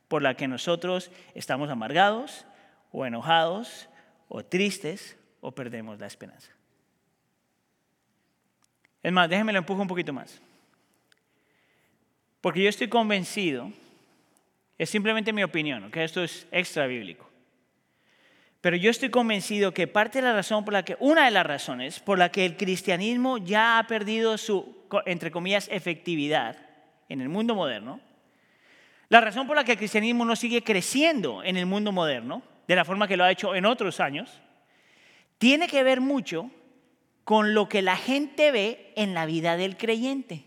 [0.10, 2.46] por la que nosotros estamos amargados
[2.92, 3.88] o enojados
[4.28, 6.52] o tristes o perdemos la esperanza.
[9.02, 10.42] Es más, déjenme lo empujo un poquito más.
[12.42, 13.72] Porque yo estoy convencido,
[14.78, 17.30] es simplemente mi opinión, que esto es extra bíblico.
[18.62, 21.46] Pero yo estoy convencido que parte de la razón por la que, una de las
[21.46, 26.58] razones por la que el cristianismo ya ha perdido su, entre comillas, efectividad
[27.10, 28.00] en el mundo moderno,
[29.10, 32.76] la razón por la que el cristianismo no sigue creciendo en el mundo moderno, de
[32.76, 34.42] la forma que lo ha hecho en otros años,
[35.38, 36.50] tiene que ver mucho
[37.24, 40.46] con lo que la gente ve en la vida del creyente.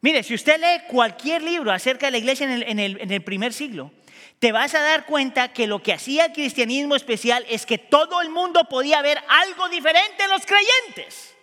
[0.00, 3.92] Mire, si usted lee cualquier libro acerca de la iglesia en el, primer siglo,
[4.38, 8.20] te vas a dar cuenta que lo que hacía el cristianismo especial es que todo
[8.20, 11.34] el mundo podía ver algo diferente en los creyentes.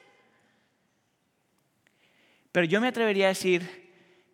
[2.52, 3.84] Pero yo me atrevería a decir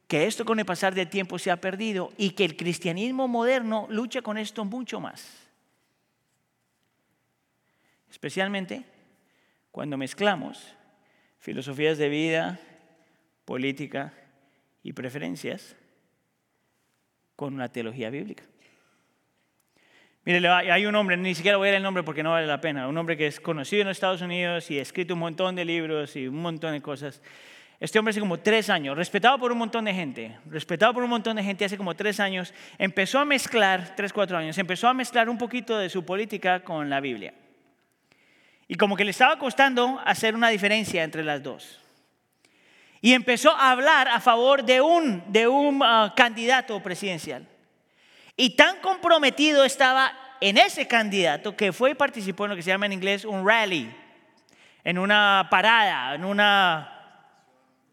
[0.08, 3.88] que esto con el pasar del tiempo se ha perdido y que el cristianismo moderno
[3.90, 5.26] lucha con esto mucho más.
[8.12, 8.84] Especialmente
[9.72, 10.76] cuando mezclamos
[11.38, 12.60] filosofías de vida,
[13.50, 14.14] política
[14.84, 15.76] y preferencias
[17.36, 18.44] con una teología bíblica.
[20.24, 22.62] Mire, hay un hombre, ni siquiera voy a dar el nombre porque no vale la
[22.62, 25.56] pena, un hombre que es conocido en los Estados Unidos y ha escrito un montón
[25.56, 27.24] de libros y un montón de cosas.
[27.80, 31.10] Este hombre hace como tres años, respetado por un montón de gente, respetado por un
[31.10, 34.94] montón de gente hace como tres años, empezó a mezclar, tres, cuatro años, empezó a
[34.94, 37.34] mezclar un poquito de su política con la Biblia.
[38.68, 41.89] Y como que le estaba costando hacer una diferencia entre las dos.
[43.02, 47.48] Y empezó a hablar a favor de un, de un ah, candidato presidencial.
[48.36, 52.70] Y tan comprometido estaba en ese candidato que fue y participó en lo que se
[52.70, 53.94] llama en inglés un rally,
[54.84, 56.96] en una parada, en una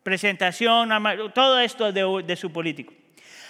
[0.03, 0.91] presentación,
[1.35, 2.95] todo esto de, de su político.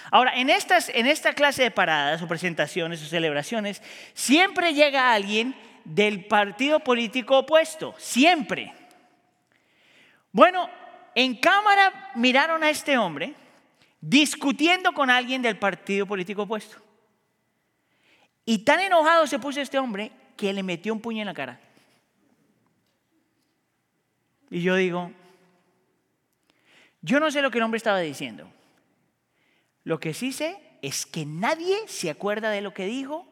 [0.09, 3.81] Ahora, en, estas, en esta clase de paradas o presentaciones o celebraciones,
[4.13, 8.73] siempre llega alguien del partido político opuesto, siempre.
[10.31, 10.69] Bueno,
[11.17, 13.33] en cámara miraron a este hombre
[13.99, 16.77] discutiendo con alguien del partido político opuesto.
[18.45, 21.59] Y tan enojado se puso este hombre que le metió un puño en la cara.
[24.51, 25.11] Y yo digo,
[27.01, 28.47] yo no sé lo que el hombre estaba diciendo.
[29.85, 33.27] Lo que sí sé es que nadie se acuerda de lo que dijo,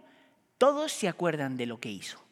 [0.57, 2.24] todos se acuerdan de lo que hizo.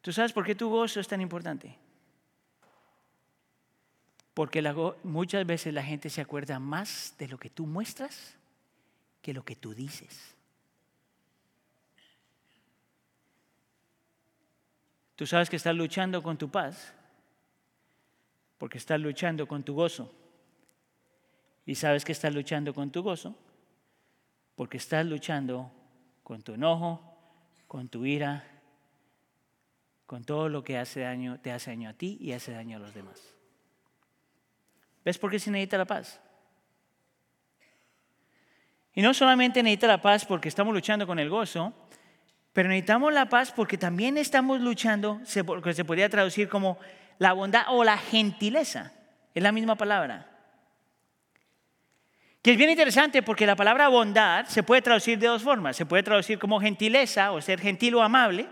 [0.00, 1.76] ¿Tú sabes por qué tu gozo es tan importante?
[4.34, 4.62] Porque
[5.02, 8.34] muchas veces la gente se acuerda más de lo que tú muestras
[9.20, 10.34] que lo que tú dices.
[15.16, 16.94] Tú sabes que estás luchando con tu paz
[18.56, 20.10] porque estás luchando con tu gozo.
[21.66, 23.36] Y sabes que estás luchando con tu gozo
[24.54, 25.70] porque estás luchando
[26.22, 27.00] con tu enojo,
[27.66, 28.44] con tu ira,
[30.10, 32.80] con todo lo que hace daño, te hace daño a ti y hace daño a
[32.80, 33.32] los demás.
[35.04, 36.20] ¿Ves por qué se necesita la paz?
[38.92, 41.72] Y no solamente necesita la paz porque estamos luchando con el gozo,
[42.52, 45.20] pero necesitamos la paz porque también estamos luchando,
[45.62, 46.76] que se podría traducir como
[47.18, 48.92] la bondad o la gentileza.
[49.32, 50.28] Es la misma palabra.
[52.42, 55.76] Que es bien interesante porque la palabra bondad se puede traducir de dos formas.
[55.76, 58.48] Se puede traducir como gentileza o ser gentil o amable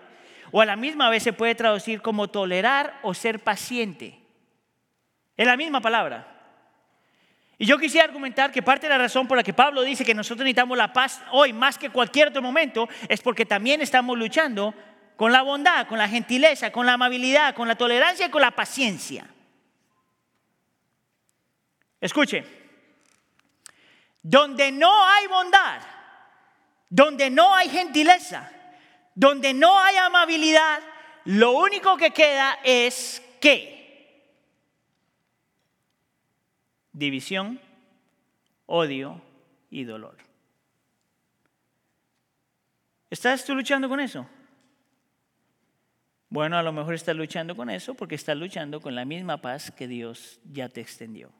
[0.50, 4.18] o a la misma vez se puede traducir como tolerar o ser paciente.
[5.36, 6.38] Es la misma palabra.
[7.58, 10.14] Y yo quisiera argumentar que parte de la razón por la que Pablo dice que
[10.14, 14.74] nosotros necesitamos la paz hoy más que cualquier otro momento es porque también estamos luchando
[15.16, 18.52] con la bondad, con la gentileza, con la amabilidad, con la tolerancia y con la
[18.52, 19.26] paciencia.
[22.00, 22.44] Escuche,
[24.22, 25.80] donde no hay bondad,
[26.88, 28.48] donde no hay gentileza,
[29.18, 30.78] donde no hay amabilidad,
[31.24, 34.22] lo único que queda es qué?
[36.92, 37.60] División,
[38.66, 39.20] odio
[39.70, 40.16] y dolor.
[43.10, 44.24] ¿Estás tú luchando con eso?
[46.28, 49.72] Bueno, a lo mejor estás luchando con eso porque estás luchando con la misma paz
[49.72, 51.32] que Dios ya te extendió.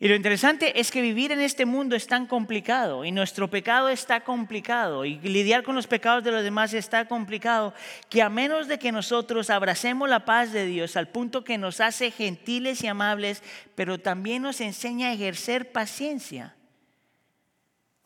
[0.00, 3.88] Y lo interesante es que vivir en este mundo es tan complicado y nuestro pecado
[3.88, 7.72] está complicado y lidiar con los pecados de los demás está complicado
[8.10, 11.80] que a menos de que nosotros abracemos la paz de Dios al punto que nos
[11.80, 13.42] hace gentiles y amables,
[13.76, 16.56] pero también nos enseña a ejercer paciencia,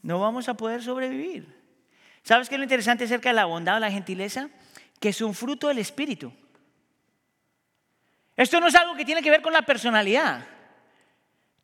[0.03, 1.57] no vamos a poder sobrevivir.
[2.22, 4.51] ¿Sabes qué es lo interesante acerca de la bondad o la gentileza?
[5.01, 6.31] Que es un fruto del Espíritu.
[8.37, 10.46] Esto no es algo que tiene que ver con la personalidad.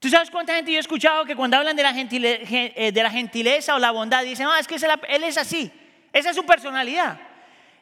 [0.05, 3.11] ¿Tú sabes cuánta gente yo he escuchado que cuando hablan de la, eh, de la
[3.11, 4.75] gentileza o la bondad dicen, ah, es que
[5.09, 5.73] él es así,
[6.13, 7.19] esa es su personalidad?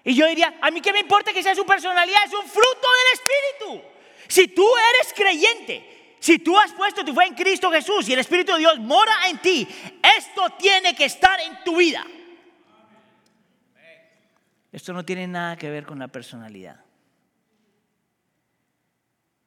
[0.04, 2.88] Y yo diría, a mí qué me importa que sea su personalidad, es un fruto
[3.00, 3.88] del Espíritu.
[4.28, 8.20] Si tú eres creyente, si tú has puesto tu fe en Cristo Jesús y el
[8.20, 9.66] Espíritu de Dios mora en ti,
[10.16, 12.06] esto tiene que estar en tu vida.
[14.70, 16.81] Esto no tiene nada que ver con la personalidad.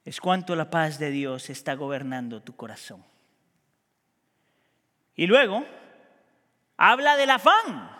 [0.06, 3.04] Es cuanto la paz de Dios está gobernando tu corazón.
[5.16, 5.66] Y luego
[6.76, 7.90] habla del afán,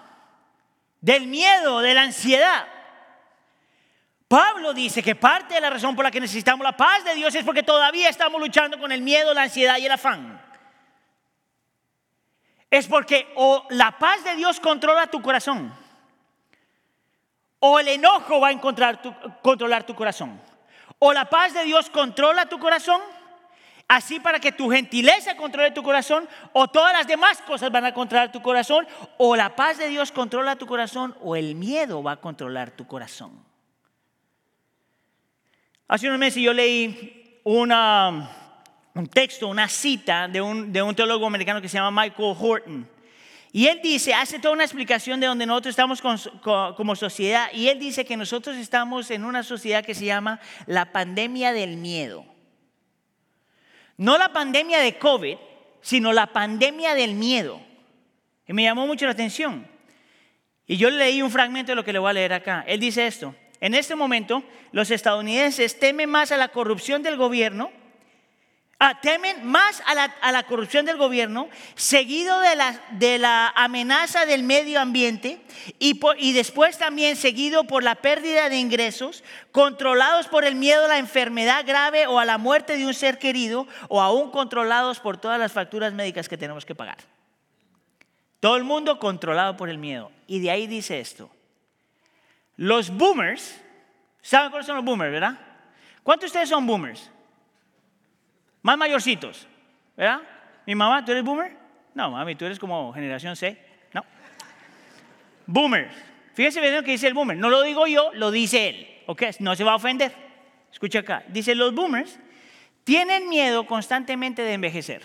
[1.00, 2.68] del miedo, de la ansiedad.
[4.28, 7.34] Pablo dice que parte de la razón por la que necesitamos la paz de Dios
[7.34, 10.40] es porque todavía estamos luchando con el miedo, la ansiedad y el afán.
[12.70, 15.74] Es porque o la paz de Dios controla tu corazón
[17.58, 19.00] o el enojo va a encontrar
[19.42, 20.40] controlar tu corazón.
[20.98, 23.00] O la paz de Dios controla tu corazón,
[23.88, 27.94] así para que tu gentileza controle tu corazón, o todas las demás cosas van a
[27.94, 28.86] controlar tu corazón,
[29.18, 32.86] o la paz de Dios controla tu corazón, o el miedo va a controlar tu
[32.86, 33.44] corazón.
[35.88, 41.60] Hace unos meses yo leí un texto, una cita de un, de un teólogo americano
[41.60, 42.95] que se llama Michael Horton.
[43.56, 46.02] Y él dice, hace toda una explicación de donde nosotros estamos
[46.42, 50.92] como sociedad, y él dice que nosotros estamos en una sociedad que se llama la
[50.92, 52.26] pandemia del miedo.
[53.96, 55.38] No la pandemia de COVID,
[55.80, 57.58] sino la pandemia del miedo.
[58.46, 59.66] Y me llamó mucho la atención.
[60.66, 62.62] Y yo leí un fragmento de lo que le voy a leer acá.
[62.66, 67.70] Él dice esto, en este momento los estadounidenses temen más a la corrupción del gobierno
[68.78, 69.94] Ah, temen más a
[70.32, 75.40] la, corrupción del gobierno, seguido de la, de la amenaza del medio ambiente
[75.78, 80.88] y, y, después también seguido por la pérdida de ingresos, controlados por el miedo a
[80.88, 85.16] la enfermedad grave o a la muerte de un ser querido, o aún controlados por
[85.16, 86.98] todas las facturas médicas que tenemos que pagar.
[88.40, 90.12] Todo el mundo controlado por el miedo.
[90.26, 91.30] Y de ahí dice esto.
[92.56, 93.58] Los boomers,
[94.20, 95.38] ¿saben cuáles son los boomers, verdad?
[96.02, 97.10] ¿Cuántos de ustedes son boomers?
[98.66, 99.46] Más mayorcitos,
[99.96, 100.22] ¿verdad?
[100.66, 101.56] Mi mamá, ¿tú eres boomer?
[101.94, 103.56] No, mami, tú eres como generación C.
[103.94, 104.04] No.
[105.46, 105.94] Boomers.
[106.34, 107.36] Fíjense bien lo que dice el boomer.
[107.36, 109.02] No lo digo yo, lo dice él.
[109.06, 109.22] ¿Ok?
[109.38, 110.12] No se va a ofender.
[110.72, 111.22] Escucha acá.
[111.28, 112.18] Dice, los boomers
[112.82, 115.02] tienen miedo constantemente de envejecer.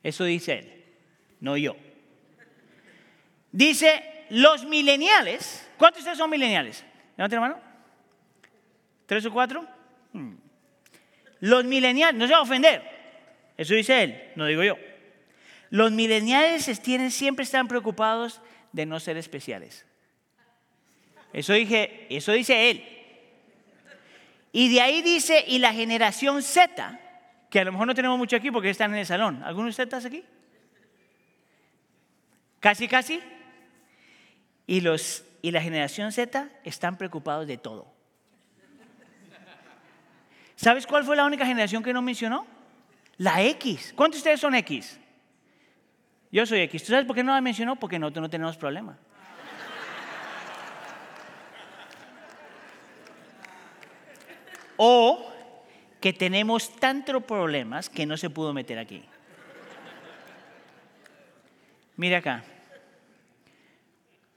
[0.00, 0.84] Eso dice él,
[1.40, 1.74] no yo.
[3.50, 5.68] Dice, los mileniales.
[5.76, 6.84] ¿Cuántos de ustedes son mileniales?
[7.16, 7.60] Levanten la mano.
[9.06, 9.66] ¿Tres o cuatro?
[10.12, 10.45] Hmm.
[11.40, 12.82] Los mileniales, no se va a ofender,
[13.56, 14.76] eso dice él, no digo yo.
[15.70, 16.64] Los mileniales
[17.10, 18.40] siempre están preocupados
[18.72, 19.84] de no ser especiales.
[21.32, 22.84] Eso, dije, eso dice él.
[24.52, 27.00] Y de ahí dice, y la generación Z,
[27.50, 29.42] que a lo mejor no tenemos mucho aquí porque están en el salón.
[29.42, 30.24] ¿Algunos ustedes aquí?
[32.60, 33.20] Casi, casi.
[34.66, 37.95] Y, los, y la generación Z están preocupados de todo.
[40.56, 42.46] ¿Sabes cuál fue la única generación que no mencionó?
[43.18, 43.92] La X.
[43.94, 44.98] ¿Cuántos de ustedes son X?
[46.32, 46.82] Yo soy X.
[46.82, 47.76] ¿Tú sabes por qué no la mencionó?
[47.76, 48.98] Porque nosotros no tenemos problema.
[54.78, 55.32] O
[56.00, 59.02] que tenemos tantos problemas que no se pudo meter aquí.
[61.96, 62.44] Mira acá.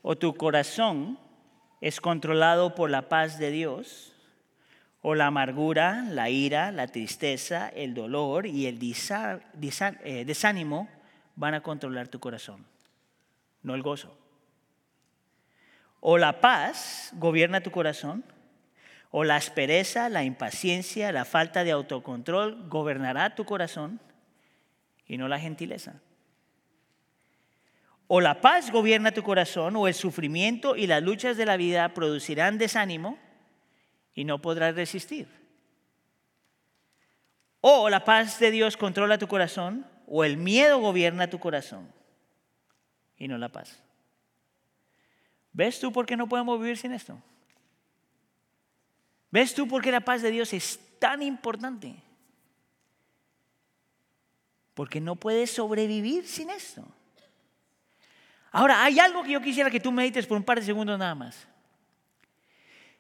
[0.02, 1.20] O tu corazón
[1.82, 4.16] es controlado por la paz de Dios
[5.02, 10.90] o la amargura, la ira, la tristeza, el dolor y el eh, desánimo
[11.36, 12.66] van a controlar tu corazón,
[13.64, 14.18] no el gozo.
[16.02, 18.24] O la paz gobierna tu corazón,
[19.12, 24.00] o la aspereza, la impaciencia, la falta de autocontrol gobernará tu corazón
[25.08, 25.96] y no la gentileza.
[28.08, 31.94] O la paz gobierna tu corazón, o el sufrimiento y las luchas de la vida
[31.94, 33.18] producirán desánimo
[34.14, 35.28] y no podrás resistir.
[37.62, 41.92] O la paz de Dios controla tu corazón, o el miedo gobierna tu corazón
[43.18, 43.82] y no la paz.
[45.52, 47.22] ¿Ves tú por qué no podemos vivir sin esto?
[49.30, 51.96] ¿Ves tú por qué la paz de Dios es tan importante?
[54.74, 56.88] Porque no puedes sobrevivir sin esto.
[58.52, 61.14] Ahora, hay algo que yo quisiera que tú medites por un par de segundos nada
[61.14, 61.48] más.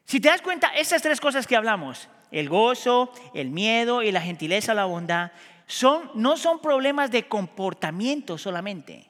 [0.10, 4.22] Si te das cuenta, esas tres cosas que hablamos, el gozo, el miedo y la
[4.22, 5.32] gentileza, la bondad,
[5.68, 9.07] son, no son problemas de comportamiento solamente,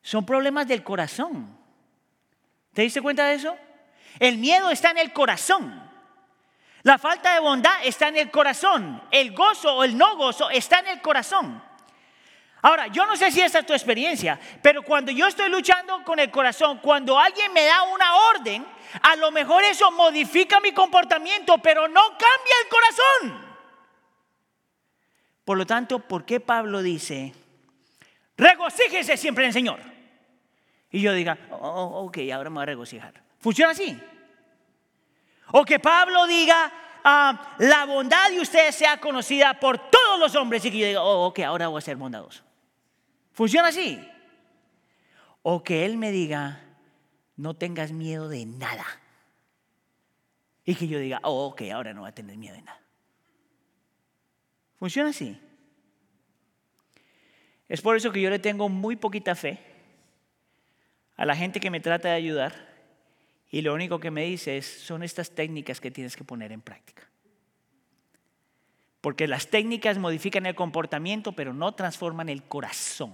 [0.00, 1.58] son problemas del corazón.
[2.72, 3.54] ¿Te diste cuenta de eso?
[4.18, 5.90] El miedo está en el corazón.
[6.84, 9.02] La falta de bondad está en el corazón.
[9.10, 11.62] El gozo o el no gozo está en el corazón.
[12.64, 16.20] Ahora, yo no sé si esta es tu experiencia, pero cuando yo estoy luchando con
[16.20, 18.64] el corazón, cuando alguien me da una orden,
[19.02, 23.52] a lo mejor eso modifica mi comportamiento, pero no cambia el corazón.
[25.44, 27.34] Por lo tanto, ¿por qué Pablo dice,
[28.36, 29.80] regocíjese siempre en el Señor?
[30.92, 33.14] Y yo diga, oh, oh, ok, ahora me voy a regocijar.
[33.40, 34.00] ¿Funciona así?
[35.50, 40.64] O que Pablo diga, ah, la bondad de ustedes sea conocida por todos los hombres
[40.64, 42.51] y que yo diga, oh, ok, ahora voy a ser bondadoso.
[43.32, 43.98] ¿Funciona así?
[45.42, 46.60] O que Él me diga,
[47.36, 48.86] no tengas miedo de nada.
[50.64, 52.80] Y que yo diga, oh, ok, ahora no voy a tener miedo de nada.
[54.78, 55.38] ¿Funciona así?
[57.68, 59.58] Es por eso que yo le tengo muy poquita fe
[61.16, 62.72] a la gente que me trata de ayudar
[63.50, 66.60] y lo único que me dice es, son estas técnicas que tienes que poner en
[66.60, 67.11] práctica.
[69.02, 73.12] Porque las técnicas modifican el comportamiento, pero no transforman el corazón.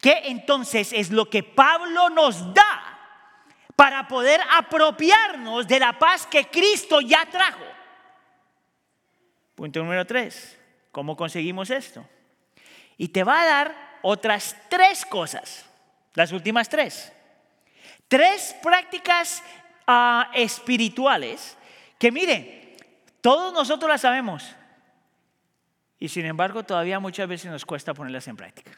[0.00, 2.98] ¿Qué entonces es lo que Pablo nos da
[3.76, 7.64] para poder apropiarnos de la paz que Cristo ya trajo?
[9.54, 10.58] Punto número tres.
[10.90, 12.08] ¿Cómo conseguimos esto?
[12.96, 15.66] Y te va a dar otras tres cosas.
[16.14, 17.12] Las últimas tres.
[18.08, 19.42] Tres prácticas
[19.86, 21.58] ah, espirituales
[21.98, 22.63] que miren,
[23.24, 24.54] todos nosotros las sabemos
[25.98, 28.70] y sin embargo todavía muchas veces nos cuesta ponerlas en práctica.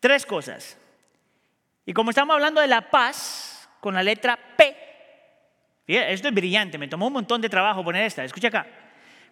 [0.00, 0.78] Tres cosas.
[1.84, 4.74] Y como estamos hablando de la paz con la letra P,
[5.86, 8.66] esto es brillante, me tomó un montón de trabajo poner esta, escucha acá.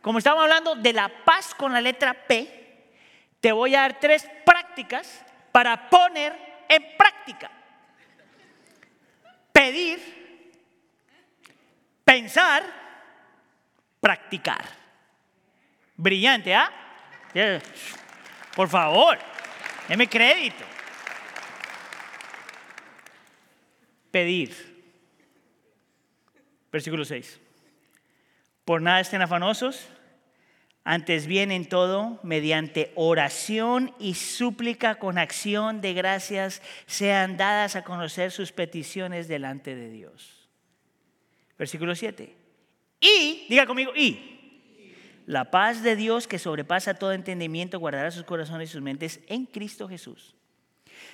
[0.03, 2.93] Como estamos hablando de la paz con la letra P,
[3.41, 6.37] te voy a dar tres prácticas para poner
[6.69, 7.51] en práctica
[9.51, 9.99] pedir,
[12.05, 12.90] pensar,
[14.01, 14.65] practicar.
[15.97, 16.71] Brillante, ¿ah?
[18.57, 19.19] Por favor,
[19.89, 20.65] déme crédito.
[24.11, 24.51] Pedir.
[26.73, 27.39] Versículo 6.
[28.65, 29.89] Por nada estén afanosos
[30.85, 37.85] antes bien en todo, mediante oración y súplica con acción de gracias, sean dadas a
[37.85, 40.49] conocer sus peticiones delante de Dios.
[41.59, 42.40] Versículo 7.
[43.01, 44.27] Y, diga conmigo, y.
[45.27, 49.47] La paz de Dios que sobrepasa todo entendimiento guardará sus corazones y sus mentes en
[49.47, 50.35] Cristo Jesús.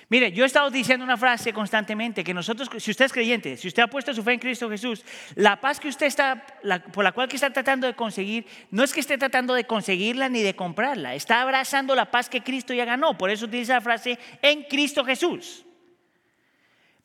[0.09, 3.67] Mire, yo he estado diciendo una frase constantemente, que nosotros, si usted es creyente, si
[3.67, 5.03] usted ha puesto su fe en Cristo Jesús,
[5.35, 6.45] la paz que usted está,
[6.93, 10.29] por la cual que está tratando de conseguir, no es que esté tratando de conseguirla
[10.29, 13.81] ni de comprarla, está abrazando la paz que Cristo ya ganó, por eso utiliza la
[13.81, 15.65] frase en Cristo Jesús.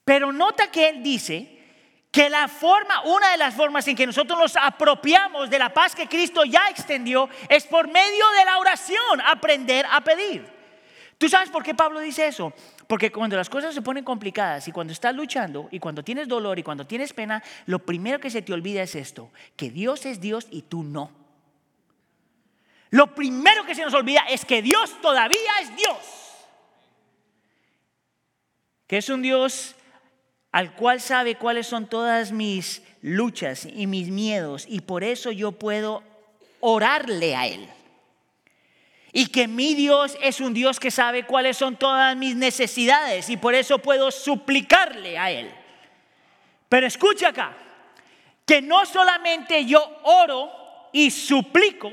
[0.05, 1.62] Pero nota que él dice
[2.13, 5.95] que la forma, una de las formas en que nosotros nos apropiamos de la paz
[5.95, 10.47] que Cristo ya extendió es por medio de la oración, aprender a pedir.
[11.17, 12.53] ¿Tú sabes por qué Pablo dice eso?
[12.87, 16.59] Porque cuando las cosas se ponen complicadas y cuando estás luchando y cuando tienes dolor
[16.59, 20.21] y cuando tienes pena, lo primero que se te olvida es esto, que Dios es
[20.21, 21.11] Dios y tú no.
[22.91, 25.97] Lo primero que se nos olvida es que Dios todavía es Dios.
[28.87, 29.77] Que es un Dios
[30.53, 35.53] al cual sabe cuáles son todas mis luchas y mis miedos y por eso yo
[35.53, 36.03] puedo
[36.61, 37.69] orarle a Él
[39.13, 43.37] y que mi Dios es un Dios que sabe cuáles son todas mis necesidades y
[43.37, 45.53] por eso puedo suplicarle a Él.
[46.69, 47.55] Pero escucha acá,
[48.47, 50.51] que no solamente yo oro
[50.93, 51.91] y suplico,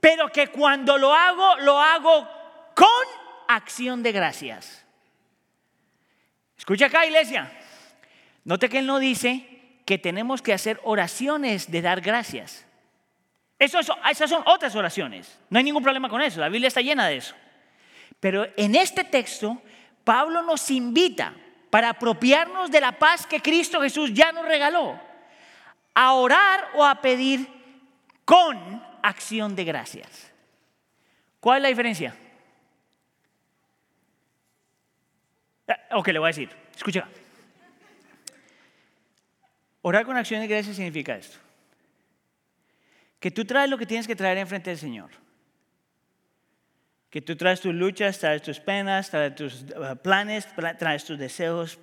[0.00, 2.28] pero que cuando lo hago, lo hago
[2.76, 2.88] con
[3.48, 4.84] acción de gracias.
[6.56, 7.50] Escucha acá, iglesia.
[8.46, 9.46] Note que Él no dice
[9.84, 12.66] que tenemos que hacer oraciones de dar gracias
[13.58, 15.38] esas son otras oraciones.
[15.48, 16.40] No hay ningún problema con eso.
[16.40, 17.34] La Biblia está llena de eso.
[18.20, 19.60] Pero en este texto,
[20.04, 21.34] Pablo nos invita
[21.70, 24.98] para apropiarnos de la paz que Cristo Jesús ya nos regaló,
[25.94, 27.48] a orar o a pedir
[28.24, 30.32] con acción de gracias.
[31.40, 32.14] ¿Cuál es la diferencia?
[35.66, 36.50] Eh, ok, le voy a decir.
[36.74, 37.08] Escucha.
[39.88, 41.38] Orar con acción de gracias significa esto
[43.20, 45.10] que tú traes lo que tienes que traer enfrente del Señor.
[47.08, 50.46] Que tú traes tus luchas, traes tus penas, traes tus uh, planes,
[50.78, 51.78] traes tus deseos,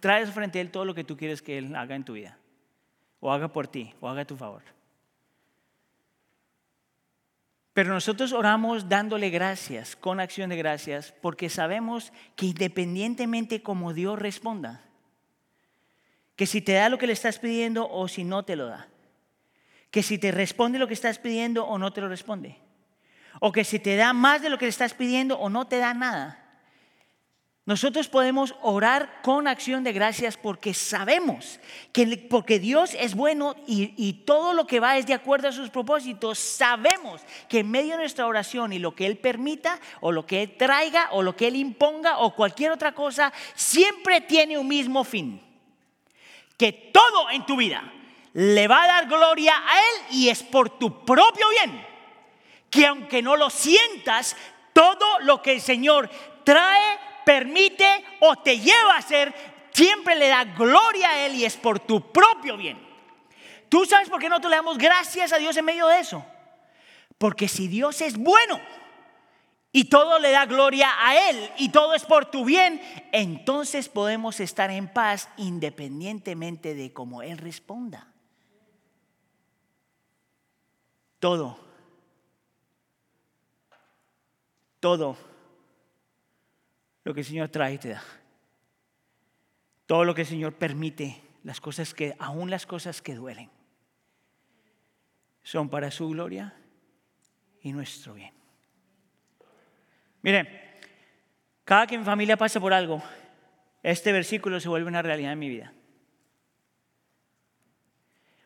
[0.00, 2.38] traes frente a Él todo lo que tú quieres que Él haga en tu vida.
[3.20, 4.62] O haga por ti, o haga a tu favor.
[7.74, 14.18] Pero nosotros oramos dándole gracias, con acción de gracias, porque sabemos que independientemente como Dios
[14.18, 14.82] responda,
[16.42, 18.88] que si te da lo que le estás pidiendo o si no te lo da.
[19.92, 22.58] Que si te responde lo que estás pidiendo o no te lo responde.
[23.38, 25.78] O que si te da más de lo que le estás pidiendo o no te
[25.78, 26.58] da nada.
[27.64, 31.60] Nosotros podemos orar con acción de gracias porque sabemos
[31.92, 35.52] que porque Dios es bueno y, y, todo lo que va es de acuerdo a
[35.52, 40.10] sus propósitos, sabemos que en medio de nuestra oración y lo que Él permita o
[40.10, 44.58] lo que Él traiga o lo que Él imponga o cualquier otra cosa, siempre tiene
[44.58, 45.51] un mismo fin.
[46.62, 47.82] Que todo en tu vida
[48.34, 51.84] le va a dar gloria a Él y es por tu propio bien.
[52.70, 54.36] Que aunque no lo sientas,
[54.72, 56.08] todo lo que el Señor
[56.44, 59.34] trae permite o te lleva a hacer,
[59.72, 62.78] siempre le da gloria a Él y es por tu propio bien.
[63.68, 66.24] ¿Tú sabes por qué nosotros le damos gracias a Dios en medio de eso?
[67.18, 68.60] Porque si Dios es bueno
[69.72, 74.38] y todo le da gloria a Él y todo es por tu bien, entonces podemos
[74.38, 78.12] estar en paz independientemente de cómo Él responda.
[81.18, 81.58] Todo.
[84.78, 85.16] Todo
[87.04, 88.02] lo que el Señor trae te da.
[89.86, 93.50] Todo lo que el Señor permite, las cosas que, aún las cosas que duelen,
[95.42, 96.54] son para su gloria
[97.62, 98.41] y nuestro bien.
[100.22, 100.48] Miren,
[101.64, 103.02] cada que mi familia pasa por algo,
[103.82, 105.72] este versículo se vuelve una realidad en mi vida.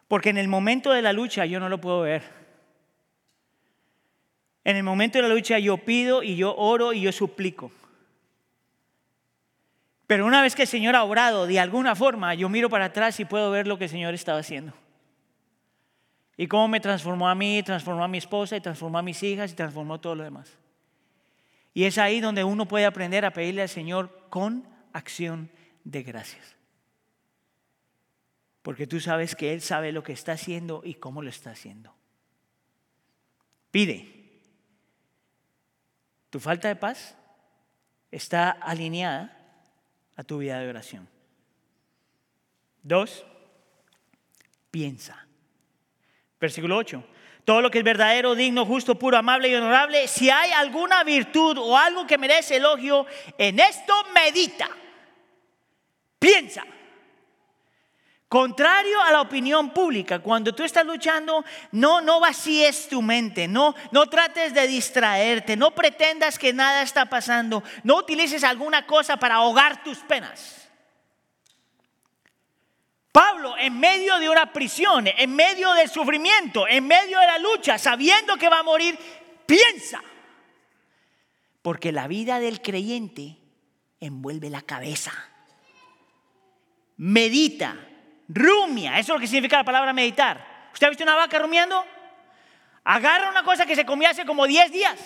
[0.08, 2.22] Porque en el momento de la lucha yo no lo puedo ver.
[4.64, 7.70] En el momento de la lucha yo pido y yo oro y yo suplico.
[10.06, 13.18] Pero una vez que el Señor ha obrado de alguna forma, yo miro para atrás
[13.18, 14.72] y puedo ver lo que el Señor estaba haciendo.
[16.36, 19.52] Y cómo me transformó a mí, transformó a mi esposa, y transformó a mis hijas,
[19.52, 20.56] y transformó todo lo demás.
[21.76, 25.50] Y es ahí donde uno puede aprender a pedirle al Señor con acción
[25.84, 26.56] de gracias.
[28.62, 31.94] Porque tú sabes que Él sabe lo que está haciendo y cómo lo está haciendo.
[33.70, 34.40] Pide.
[36.30, 37.14] Tu falta de paz
[38.10, 39.36] está alineada
[40.16, 41.06] a tu vida de oración.
[42.82, 43.26] Dos,
[44.70, 45.28] piensa.
[46.40, 47.04] Versículo 8.
[47.46, 51.56] Todo lo que es verdadero, digno, justo, puro, amable y honorable, si hay alguna virtud
[51.58, 53.06] o algo que merece elogio,
[53.38, 54.68] en esto medita.
[56.18, 56.64] Piensa.
[58.26, 63.76] Contrario a la opinión pública, cuando tú estás luchando, no, no vacíes tu mente, no,
[63.92, 69.36] no trates de distraerte, no pretendas que nada está pasando, no utilices alguna cosa para
[69.36, 70.65] ahogar tus penas.
[73.16, 77.78] Pablo, en medio de una prisión, en medio del sufrimiento, en medio de la lucha,
[77.78, 78.98] sabiendo que va a morir,
[79.46, 80.02] piensa.
[81.62, 83.38] Porque la vida del creyente
[84.00, 85.12] envuelve la cabeza.
[86.98, 87.74] Medita
[88.28, 88.98] rumia.
[88.98, 90.68] Eso es lo que significa la palabra meditar.
[90.74, 91.86] ¿Usted ha visto una vaca rumiando?
[92.84, 95.00] Agarra una cosa que se comía hace como 10 días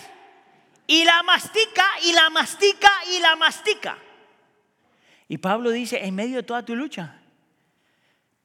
[0.85, 3.97] y la mastica y la mastica y la mastica.
[5.29, 7.20] Y Pablo dice, en medio de toda tu lucha,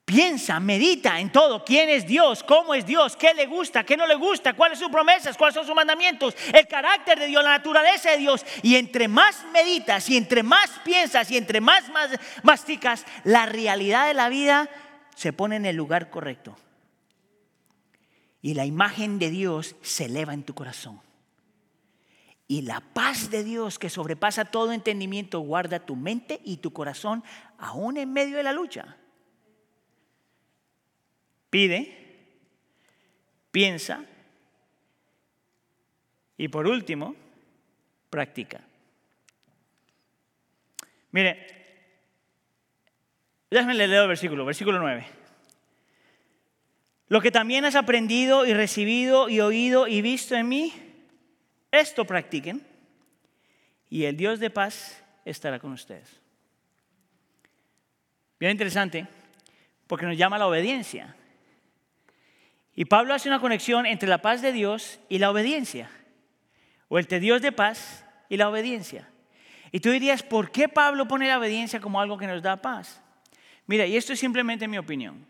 [0.07, 1.65] Piensa, medita en todo.
[1.65, 2.45] ¿Quién es Dios?
[2.45, 3.17] ¿Cómo es Dios?
[3.17, 3.83] ¿Qué le gusta?
[3.83, 4.55] ¿Qué no le gusta?
[4.55, 5.37] ¿Cuáles son sus promesas?
[5.37, 6.37] ¿Cuáles son sus mandamientos?
[6.55, 8.47] El carácter de Dios, la naturaleza de Dios.
[8.63, 12.11] Y entre más meditas y entre más piensas y entre más, más
[12.45, 14.71] masticas, la realidad de la vida
[15.17, 16.57] se pone en el lugar correcto.
[18.41, 21.01] Y la imagen de Dios se eleva en tu corazón.
[22.47, 27.25] Y la paz de Dios que sobrepasa todo entendimiento guarda tu mente y tu corazón
[27.59, 28.99] aún en medio de la lucha.
[31.57, 31.91] Pide,
[33.51, 34.05] piensa
[36.37, 37.17] y por último,
[38.11, 38.61] practica.
[41.13, 41.47] Mire,
[43.51, 45.07] déjame leer el versículo, versículo 9.
[47.09, 50.75] Lo que también has aprendido y recibido y oído y visto en mí,
[51.71, 52.67] esto practiquen
[53.89, 56.21] y el Dios de paz estará con ustedes.
[58.39, 59.07] Bien interesante,
[59.87, 61.17] porque nos llama a la obediencia.
[62.77, 65.91] Y Pablo hace una conexión entre la paz de Dios y la obediencia,
[66.89, 69.09] o el Dios de paz y la obediencia.
[69.73, 73.03] Y tú dirías, ¿por qué Pablo pone la obediencia como algo que nos da paz?
[73.67, 75.27] Mira, y esto es simplemente mi opinión.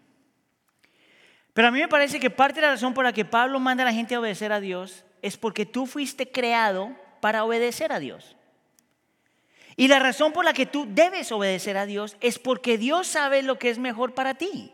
[1.54, 3.84] Pero a mí me parece que parte de la razón por la que Pablo manda
[3.84, 8.00] a la gente a obedecer a Dios es porque tú fuiste creado para obedecer a
[8.00, 8.36] Dios.
[9.76, 13.42] Y la razón por la que tú debes obedecer a Dios es porque Dios sabe
[13.42, 14.72] lo que es mejor para ti.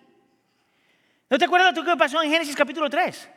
[1.32, 3.30] ¿No te acuerdas lo que pasó en Génesis capítulo 3?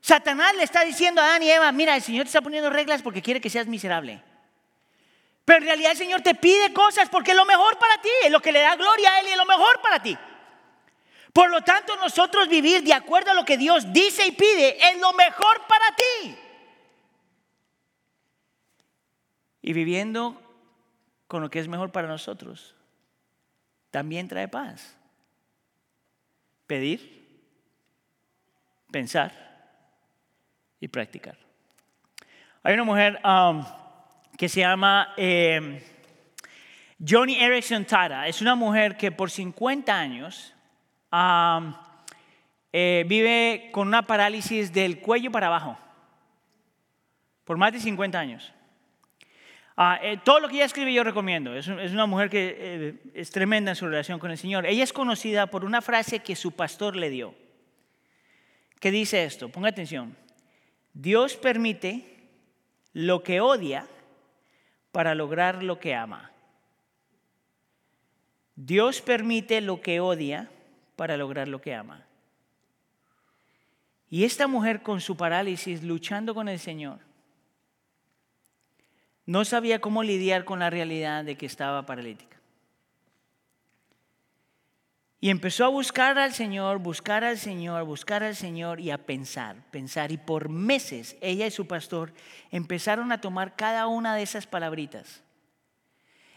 [0.00, 3.02] Satanás le está diciendo a Adán y Eva, mira, el Señor te está poniendo reglas
[3.02, 4.22] porque quiere que seas miserable.
[5.44, 8.30] Pero en realidad el Señor te pide cosas porque es lo mejor para ti, es
[8.30, 10.16] lo que le da gloria a Él y es lo mejor para ti.
[11.34, 14.98] Por lo tanto, nosotros vivir de acuerdo a lo que Dios dice y pide es
[14.98, 16.38] lo mejor para ti.
[19.60, 20.40] Y viviendo
[21.26, 22.74] con lo que es mejor para nosotros,
[23.90, 24.97] también trae paz.
[26.68, 27.26] Pedir,
[28.92, 29.32] pensar
[30.78, 31.36] y practicar.
[32.62, 33.64] Hay una mujer um,
[34.36, 35.82] que se llama eh,
[37.00, 38.28] Johnny Erickson Tara.
[38.28, 40.54] Es una mujer que por 50 años
[41.10, 41.74] um,
[42.72, 45.78] eh, vive con una parálisis del cuello para abajo.
[47.44, 48.52] Por más de 50 años.
[49.80, 51.54] Ah, eh, todo lo que ella escribe yo recomiendo.
[51.54, 54.66] Es, una mujer que es tremenda en su relación con el Señor.
[54.66, 57.32] Ella es conocida por una frase que su pastor le dio.
[58.80, 59.50] ¿Qué dice esto?
[59.50, 60.16] Ponga atención.
[60.94, 62.28] Dios permite
[62.92, 63.86] lo que odia
[64.90, 66.32] para lograr lo que ama.
[68.56, 70.50] Dios permite lo que odia
[70.96, 72.04] para lograr lo que ama.
[74.10, 76.98] Y esta mujer con su parálisis, luchando con el Señor,
[79.28, 82.38] no sabía cómo lidiar con la realidad de que estaba paralítica.
[85.20, 89.56] Y empezó a buscar al Señor, buscar al Señor, buscar al Señor y a pensar,
[89.70, 90.12] pensar.
[90.12, 92.14] Y por meses ella y su pastor
[92.50, 95.22] empezaron a tomar cada una de esas palabritas.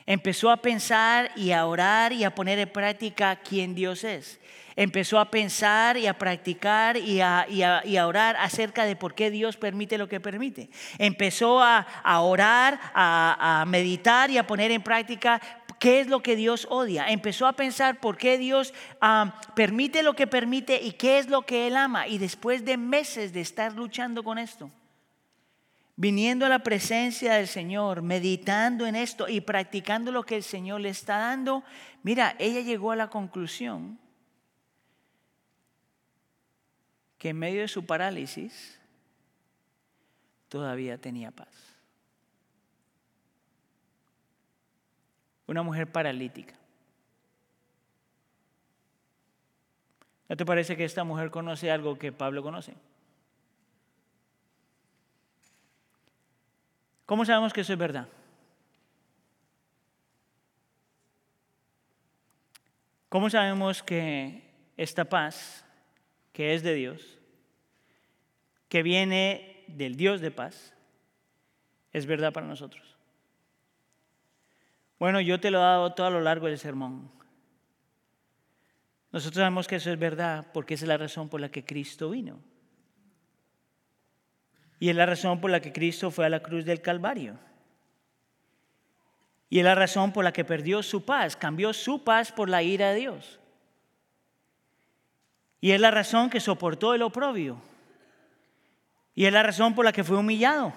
[0.06, 4.42] Empezó a pensar y a orar y a poner en práctica quién Dios es.
[4.76, 7.46] Empezó a pensar y a practicar y a,
[8.06, 10.70] orar acerca de por qué Dios permite lo que permite.
[10.98, 11.86] Empezó a,
[12.22, 15.42] orar, a, meditar y a poner en práctica
[15.80, 17.08] qué es lo que Dios odia.
[17.10, 21.42] Empezó a pensar por qué Dios ah, permite lo que permite y qué es lo
[21.42, 22.08] que Él ama.
[22.08, 24.72] Y después de meses de estar luchando con esto,
[25.96, 30.82] viniendo a la presencia del Señor, meditando en esto y practicando lo que el Señor
[30.82, 31.64] le está dando,
[32.04, 34.00] mira, ella llegó a la conclusión
[37.22, 38.80] que en medio de su parálisis
[40.50, 41.78] todavía tenía paz.
[45.46, 46.56] una mujer paralítica.
[50.30, 52.74] ¿No te parece que esta mujer conoce algo que Pablo conoce?
[57.06, 58.08] ¿Cómo sabemos que eso es verdad?
[63.10, 65.66] ¿Cómo sabemos que esta paz,
[66.32, 67.20] que es de Dios,
[68.70, 70.74] que viene del Dios de paz,
[71.92, 72.96] es verdad para nosotros?
[75.00, 77.12] Bueno, yo te lo he dado todo a lo largo del sermón.
[79.12, 82.12] Nosotros sabemos que eso es verdad porque esa es la razón por la que Cristo
[82.12, 82.40] vino.
[84.80, 87.38] Y es la razón por la que Cristo fue a la cruz del Calvario.
[89.50, 92.64] Y es la razón por la que perdió su paz, cambió su paz por la
[92.64, 93.41] ira de Dios.
[95.62, 97.62] Y es la razón que soportó el oprobio.
[99.14, 100.74] Y es la razón por la que fue humillado.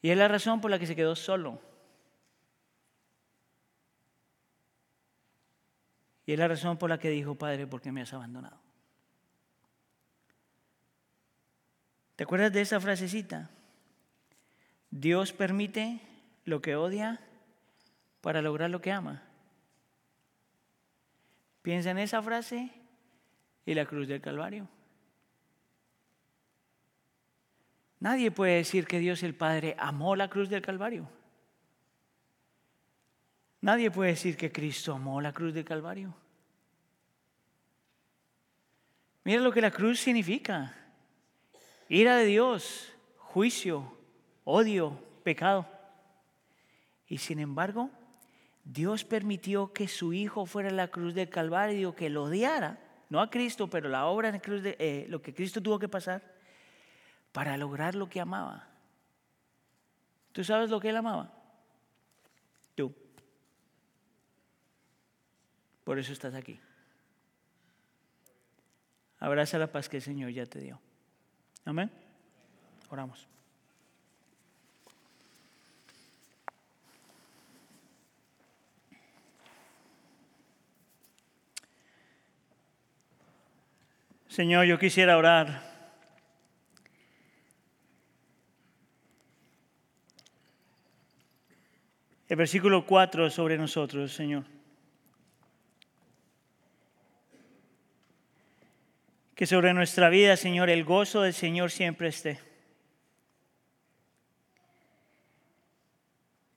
[0.00, 1.60] Y es la razón por la que se quedó solo.
[6.24, 8.56] Y es la razón por la que dijo, Padre, ¿por qué me has abandonado?
[12.14, 13.50] ¿Te acuerdas de esa frasecita?
[14.90, 16.00] Dios permite
[16.44, 17.18] lo que odia
[18.20, 19.24] para lograr lo que ama.
[21.62, 22.70] Piensa en esa frase
[23.66, 24.68] y la cruz del Calvario.
[28.00, 31.08] Nadie puede decir que Dios el Padre amó la cruz del Calvario.
[33.60, 36.14] Nadie puede decir que Cristo amó la cruz del Calvario.
[39.24, 40.74] Mira lo que la cruz significa.
[41.90, 43.98] Ira de Dios, juicio,
[44.44, 45.68] odio, pecado.
[47.06, 47.90] Y sin embargo,
[48.72, 53.20] Dios permitió que su Hijo fuera a la cruz del Calvario, que lo odiara, no
[53.20, 56.22] a Cristo, pero la obra de cruz de, eh, lo que Cristo tuvo que pasar
[57.32, 58.68] para lograr lo que amaba.
[60.30, 61.34] ¿Tú sabes lo que él amaba?
[62.76, 62.94] Tú.
[65.82, 66.60] Por eso estás aquí.
[69.18, 70.80] Abraza la paz que el Señor ya te dio.
[71.64, 71.90] Amén.
[72.88, 73.26] Oramos.
[84.30, 85.60] Señor, yo quisiera orar
[92.28, 94.44] el versículo 4 sobre nosotros, Señor.
[99.34, 102.38] Que sobre nuestra vida, Señor, el gozo del Señor siempre esté.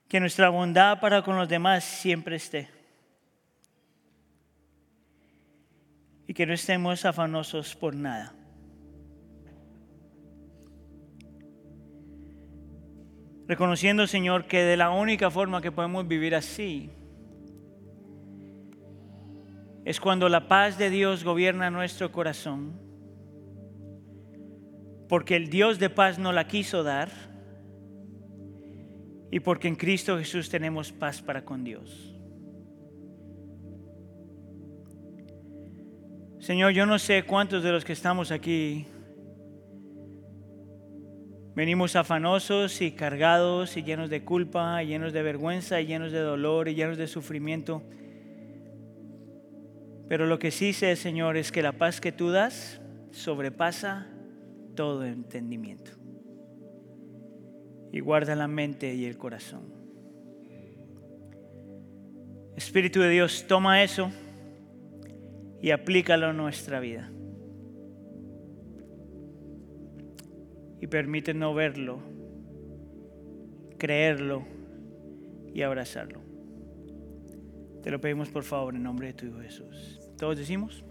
[0.07, 2.82] Que nuestra bondad para con los demás siempre esté.
[6.34, 8.34] Y que no estemos afanosos por nada.
[13.47, 16.89] Reconociendo, Señor, que de la única forma que podemos vivir así
[19.86, 22.81] es cuando la paz de Dios gobierna nuestro corazón,
[25.07, 27.11] porque el Dios de paz no la quiso dar
[29.29, 32.12] y porque en Cristo Jesús tenemos paz para con Dios.
[36.44, 38.86] Señor, yo no sé cuántos de los que estamos aquí
[41.56, 46.68] venimos afanosos y cargados y llenos de culpa, llenos de vergüenza, y llenos de dolor
[46.68, 47.82] y llenos de sufrimiento.
[50.10, 52.82] Pero lo que sí sé, Señor, es que la paz que tú das
[53.12, 54.06] sobrepasa
[54.76, 55.91] todo entendimiento.
[57.94, 59.74] Y guarda la mente y el corazón.
[62.58, 64.12] Espíritu de Dios, toma eso
[65.64, 67.09] y aplícalo a nuestra vida.
[70.82, 71.99] Y permítenos verlo,
[73.78, 74.43] creerlo
[75.53, 76.20] y abrazarlo.
[77.82, 80.01] Te lo pedimos por favor en nombre de tu Hijo Jesús.
[80.18, 80.84] Todos decimos.